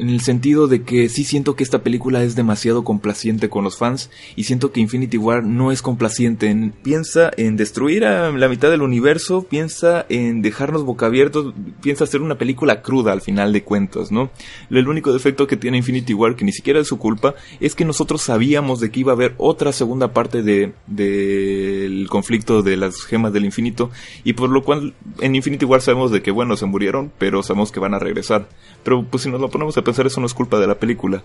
en 0.00 0.08
el 0.08 0.20
sentido 0.20 0.66
de 0.66 0.82
que 0.82 1.08
sí 1.10 1.24
siento 1.24 1.54
que 1.54 1.62
esta 1.62 1.82
película 1.82 2.22
es 2.22 2.34
demasiado 2.34 2.84
complaciente 2.84 3.50
con 3.50 3.64
los 3.64 3.76
fans 3.76 4.10
y 4.34 4.44
siento 4.44 4.72
que 4.72 4.80
Infinity 4.80 5.18
War 5.18 5.44
no 5.44 5.72
es 5.72 5.82
complaciente. 5.82 6.72
piensa 6.82 7.30
en 7.36 7.56
destruir 7.56 8.06
a 8.06 8.30
la 8.30 8.48
mitad 8.48 8.70
del 8.70 8.80
universo, 8.80 9.42
piensa 9.42 10.06
en 10.08 10.40
dejarnos 10.40 10.84
boca 10.84 11.06
abiertos, 11.06 11.52
piensa 11.82 12.04
hacer 12.04 12.22
una 12.22 12.38
película 12.38 12.80
cruda 12.80 13.12
al 13.12 13.20
final 13.20 13.52
de 13.52 13.62
cuentas, 13.62 14.10
¿no? 14.10 14.30
El 14.70 14.88
único 14.88 15.12
defecto 15.12 15.46
que 15.46 15.58
tiene 15.58 15.76
Infinity 15.76 16.14
War, 16.14 16.34
que 16.34 16.46
ni 16.46 16.52
siquiera 16.52 16.80
es 16.80 16.88
su 16.88 16.98
culpa, 16.98 17.34
es 17.60 17.74
que 17.74 17.84
nosotros 17.84 18.22
sabíamos 18.22 18.80
de 18.80 18.90
que 18.90 19.00
iba 19.00 19.12
a 19.12 19.16
haber 19.16 19.34
otra 19.36 19.72
segunda 19.72 20.14
parte 20.14 20.42
de 20.42 20.72
del 20.86 22.08
conflicto 22.08 22.62
de 22.62 22.76
las 22.78 23.02
gemas 23.02 23.32
del 23.32 23.44
infinito 23.44 23.90
y 24.24 24.32
por 24.32 24.48
lo 24.48 24.64
cual 24.64 24.94
en 25.20 25.34
Infinity 25.34 25.66
War 25.66 25.82
sabemos 25.82 26.10
de 26.10 26.22
que 26.22 26.30
bueno 26.30 26.56
se 26.56 26.64
murieron, 26.64 27.12
pero 27.18 27.42
sabemos 27.42 27.70
que 27.70 27.80
van 27.80 27.92
a 27.92 27.98
regresar. 27.98 28.48
Pero 28.82 29.04
pues 29.04 29.24
si 29.24 29.30
nos 29.30 29.40
lo 29.40 29.50
ponemos 29.50 29.76
a 29.76 29.82
pensar, 29.90 30.06
eso 30.06 30.20
no 30.20 30.26
es 30.26 30.34
culpa 30.34 30.58
de 30.58 30.66
la 30.66 30.78
película. 30.78 31.22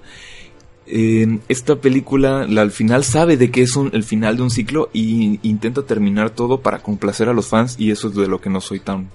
esta 0.87 1.75
película 1.77 2.41
al 2.41 2.71
final 2.71 3.03
sabe 3.03 3.37
de 3.37 3.49
que 3.49 3.61
es 3.61 3.75
un, 3.75 3.89
el 3.93 4.03
final 4.03 4.37
de 4.37 4.43
un 4.43 4.51
ciclo 4.51 4.89
y 4.93 5.39
intenta 5.41 5.81
terminar 5.81 6.29
todo 6.29 6.61
para 6.61 6.79
complacer 6.79 7.27
a 7.27 7.33
los 7.33 7.47
fans 7.47 7.75
y 7.79 7.89
eso 7.89 8.09
es 8.09 8.15
de 8.15 8.27
lo 8.27 8.39
que 8.39 8.51
no 8.51 8.61
soy 8.61 8.79
tan 8.79 9.09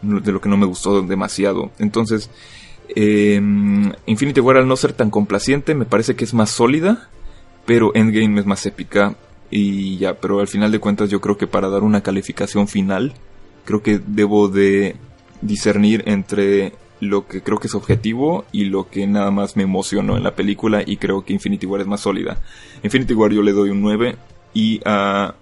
de 0.00 0.32
lo 0.32 0.40
que 0.40 0.48
no 0.48 0.56
me 0.56 0.64
gustó 0.64 1.02
demasiado 1.02 1.70
entonces 1.78 2.30
em, 2.96 3.92
Infinity 4.06 4.40
War 4.40 4.56
al 4.56 4.66
no 4.66 4.74
ser 4.74 4.94
tan 4.94 5.10
complaciente 5.10 5.74
me 5.74 5.84
parece 5.84 6.16
que 6.16 6.24
es 6.24 6.32
más 6.32 6.48
sólida 6.48 7.10
pero 7.66 7.92
Endgame 7.94 8.40
es 8.40 8.46
más 8.46 8.64
épica 8.64 9.14
y 9.50 9.98
ya 9.98 10.14
pero 10.14 10.40
al 10.40 10.48
final 10.48 10.72
de 10.72 10.80
cuentas 10.80 11.10
yo 11.10 11.20
creo 11.20 11.36
que 11.36 11.46
para 11.46 11.68
dar 11.68 11.82
una 11.82 12.02
calificación 12.02 12.68
final 12.68 13.12
creo 13.66 13.82
que 13.82 14.00
debo 14.04 14.48
de 14.48 14.96
discernir 15.42 16.02
entre 16.06 16.72
lo 17.02 17.26
que 17.26 17.42
creo 17.42 17.58
que 17.58 17.66
es 17.66 17.74
objetivo 17.74 18.44
y 18.52 18.66
lo 18.66 18.88
que 18.88 19.08
nada 19.08 19.32
más 19.32 19.56
me 19.56 19.64
emocionó 19.64 20.16
en 20.16 20.22
la 20.22 20.36
película 20.36 20.84
y 20.86 20.98
creo 20.98 21.24
que 21.24 21.32
Infinity 21.32 21.66
War 21.66 21.80
es 21.80 21.88
más 21.88 22.02
sólida. 22.02 22.40
Infinity 22.84 23.12
War 23.14 23.32
yo 23.32 23.42
le 23.42 23.50
doy 23.50 23.70
un 23.70 23.82
9 23.82 24.14
y 24.54 24.80
a, 24.84 25.34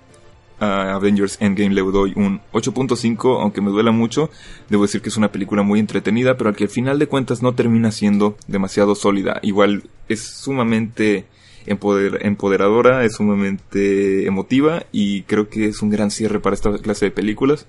Avengers 0.59 1.37
Endgame 1.39 1.75
le 1.75 1.83
doy 1.83 2.15
un 2.17 2.41
8.5, 2.53 3.43
aunque 3.43 3.61
me 3.61 3.71
duela 3.71 3.91
mucho, 3.93 4.31
debo 4.71 4.85
decir 4.85 5.03
que 5.03 5.11
es 5.11 5.19
una 5.19 5.33
película 5.33 5.63
muy 5.63 5.81
entretenida, 5.81 6.39
pero 6.39 6.49
al 6.49 6.57
que 6.57 6.65
al 6.65 6.71
final 6.71 6.99
de 6.99 7.09
cuentas 7.09 7.43
no 7.43 7.55
termina 7.55 7.91
siendo 7.93 8.39
demasiado 8.47 8.95
sólida. 8.95 9.39
Igual 9.43 9.83
es 10.09 10.23
sumamente 10.23 11.27
empoderadora, 11.67 13.05
es 13.05 13.17
sumamente 13.17 14.27
emotiva 14.27 14.85
y 14.93 15.23
creo 15.25 15.51
que 15.51 15.67
es 15.67 15.83
un 15.83 15.91
gran 15.91 16.11
cierre 16.11 16.41
para 16.41 16.55
esta 16.55 16.79
clase 16.79 17.07
de 17.07 17.11
películas. 17.11 17.67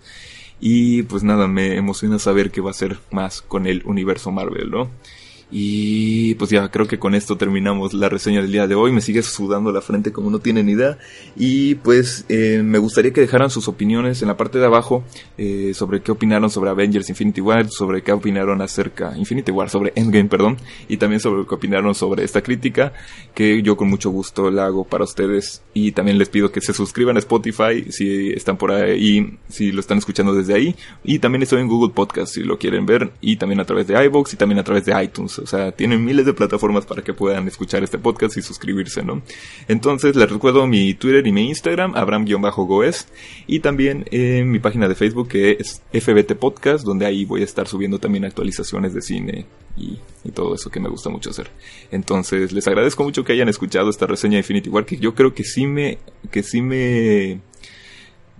Y 0.61 1.03
pues 1.03 1.23
nada, 1.23 1.47
me 1.47 1.75
emociona 1.75 2.19
saber 2.19 2.51
que 2.51 2.61
va 2.61 2.69
a 2.69 2.75
ser 2.75 2.99
más 3.09 3.41
con 3.41 3.65
el 3.65 3.81
universo 3.83 4.31
Marvel, 4.31 4.69
¿no? 4.69 4.89
Y 5.51 6.35
pues 6.35 6.49
ya 6.49 6.69
creo 6.69 6.87
que 6.87 6.97
con 6.97 7.13
esto 7.13 7.37
terminamos 7.37 7.93
la 7.93 8.07
reseña 8.07 8.41
del 8.41 8.51
día 8.51 8.67
de 8.67 8.75
hoy. 8.75 8.91
Me 8.91 9.01
sigue 9.01 9.21
sudando 9.21 9.71
la 9.71 9.81
frente 9.81 10.11
como 10.11 10.29
no 10.29 10.39
tienen 10.39 10.69
idea. 10.69 10.97
Y 11.35 11.75
pues 11.75 12.25
eh, 12.29 12.61
me 12.63 12.77
gustaría 12.77 13.11
que 13.11 13.21
dejaran 13.21 13.49
sus 13.49 13.67
opiniones 13.67 14.21
en 14.21 14.29
la 14.29 14.37
parte 14.37 14.59
de 14.59 14.65
abajo 14.65 15.03
eh, 15.37 15.73
sobre 15.75 16.01
qué 16.01 16.11
opinaron 16.11 16.49
sobre 16.49 16.69
Avengers 16.69 17.09
Infinity 17.09 17.41
War, 17.41 17.69
sobre 17.69 18.01
qué 18.01 18.13
opinaron 18.13 18.61
acerca 18.61 19.15
Infinity 19.17 19.51
War, 19.51 19.69
sobre 19.69 19.91
Endgame, 19.95 20.29
perdón, 20.29 20.57
y 20.87 20.97
también 20.97 21.19
sobre 21.19 21.45
qué 21.45 21.55
opinaron 21.55 21.93
sobre 21.95 22.23
esta 22.23 22.41
crítica 22.41 22.93
que 23.33 23.61
yo 23.61 23.75
con 23.75 23.89
mucho 23.89 24.09
gusto 24.09 24.49
la 24.51 24.65
hago 24.65 24.85
para 24.85 25.03
ustedes. 25.03 25.61
Y 25.73 25.91
también 25.91 26.17
les 26.17 26.29
pido 26.29 26.51
que 26.51 26.61
se 26.61 26.73
suscriban 26.73 27.17
a 27.17 27.19
Spotify 27.19 27.91
si 27.91 28.29
están 28.29 28.57
por 28.57 28.71
ahí, 28.71 29.37
si 29.49 29.71
lo 29.71 29.81
están 29.81 29.97
escuchando 29.97 30.33
desde 30.33 30.53
ahí. 30.53 30.75
Y 31.03 31.19
también 31.19 31.43
estoy 31.43 31.61
en 31.61 31.67
Google 31.67 31.93
Podcast 31.93 32.33
si 32.33 32.43
lo 32.43 32.57
quieren 32.57 32.85
ver 32.85 33.11
y 33.19 33.35
también 33.35 33.59
a 33.59 33.65
través 33.65 33.87
de 33.87 34.01
iBox 34.05 34.33
y 34.33 34.37
también 34.37 34.59
a 34.59 34.63
través 34.63 34.85
de 34.85 35.03
iTunes. 35.03 35.40
O 35.41 35.47
sea, 35.47 35.71
tienen 35.71 36.03
miles 36.03 36.25
de 36.25 36.33
plataformas 36.33 36.85
para 36.85 37.03
que 37.03 37.13
puedan 37.13 37.47
escuchar 37.47 37.83
este 37.83 37.97
podcast 37.97 38.37
y 38.37 38.41
suscribirse, 38.41 39.03
¿no? 39.03 39.21
Entonces, 39.67 40.15
les 40.15 40.29
recuerdo 40.29 40.67
mi 40.67 40.93
Twitter 40.93 41.25
y 41.25 41.31
mi 41.31 41.47
Instagram, 41.49 41.95
Abraham-Goes, 41.95 43.07
y 43.47 43.59
también 43.59 44.05
en 44.11 44.51
mi 44.51 44.59
página 44.59 44.87
de 44.87 44.95
Facebook 44.95 45.29
que 45.29 45.57
es 45.59 45.81
FBT 45.91 46.35
Podcast, 46.35 46.85
donde 46.85 47.05
ahí 47.05 47.25
voy 47.25 47.41
a 47.41 47.45
estar 47.45 47.67
subiendo 47.67 47.99
también 47.99 48.25
actualizaciones 48.25 48.93
de 48.93 49.01
cine 49.01 49.45
y, 49.77 49.99
todo 50.33 50.55
eso 50.55 50.69
que 50.69 50.79
me 50.79 50.87
gusta 50.87 51.09
mucho 51.09 51.31
hacer. 51.31 51.49
Entonces, 51.91 52.53
les 52.53 52.65
agradezco 52.67 53.03
mucho 53.03 53.23
que 53.23 53.33
hayan 53.33 53.49
escuchado 53.49 53.89
esta 53.89 54.07
reseña 54.07 54.33
de 54.33 54.39
Infinity 54.39 54.69
War, 54.69 54.85
que 54.85 54.97
yo 54.97 55.13
creo 55.13 55.33
que 55.33 55.43
sí 55.43 55.67
me, 55.67 55.97
que 56.29 56.41
sí 56.41 56.61
me 56.61 57.41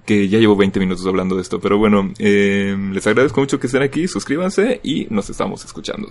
que 0.06 0.28
ya 0.28 0.40
llevo 0.40 0.56
20 0.56 0.80
minutos 0.80 1.06
hablando 1.06 1.36
de 1.36 1.42
esto, 1.42 1.60
pero 1.60 1.78
bueno, 1.78 2.12
eh, 2.18 2.76
les 2.92 3.06
agradezco 3.06 3.40
mucho 3.40 3.60
que 3.60 3.68
estén 3.68 3.84
aquí, 3.84 4.08
suscríbanse 4.08 4.80
y 4.84 5.08
nos 5.10 5.30
estamos 5.30 5.64
escuchando. 5.64 6.10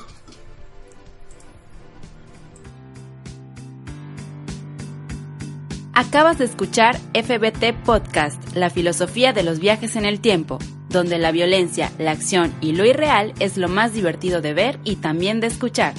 Acabas 6.00 6.38
de 6.38 6.46
escuchar 6.46 6.96
FBT 7.12 7.74
Podcast, 7.84 8.56
la 8.56 8.70
filosofía 8.70 9.34
de 9.34 9.42
los 9.42 9.60
viajes 9.60 9.96
en 9.96 10.06
el 10.06 10.18
tiempo, 10.18 10.58
donde 10.88 11.18
la 11.18 11.30
violencia, 11.30 11.92
la 11.98 12.12
acción 12.12 12.54
y 12.62 12.72
lo 12.72 12.86
irreal 12.86 13.34
es 13.38 13.58
lo 13.58 13.68
más 13.68 13.92
divertido 13.92 14.40
de 14.40 14.54
ver 14.54 14.80
y 14.82 14.96
también 14.96 15.40
de 15.40 15.48
escuchar. 15.48 15.92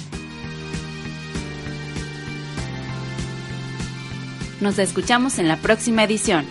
Nos 4.60 4.80
escuchamos 4.80 5.38
en 5.38 5.48
la 5.48 5.58
próxima 5.58 6.04
edición. 6.04 6.48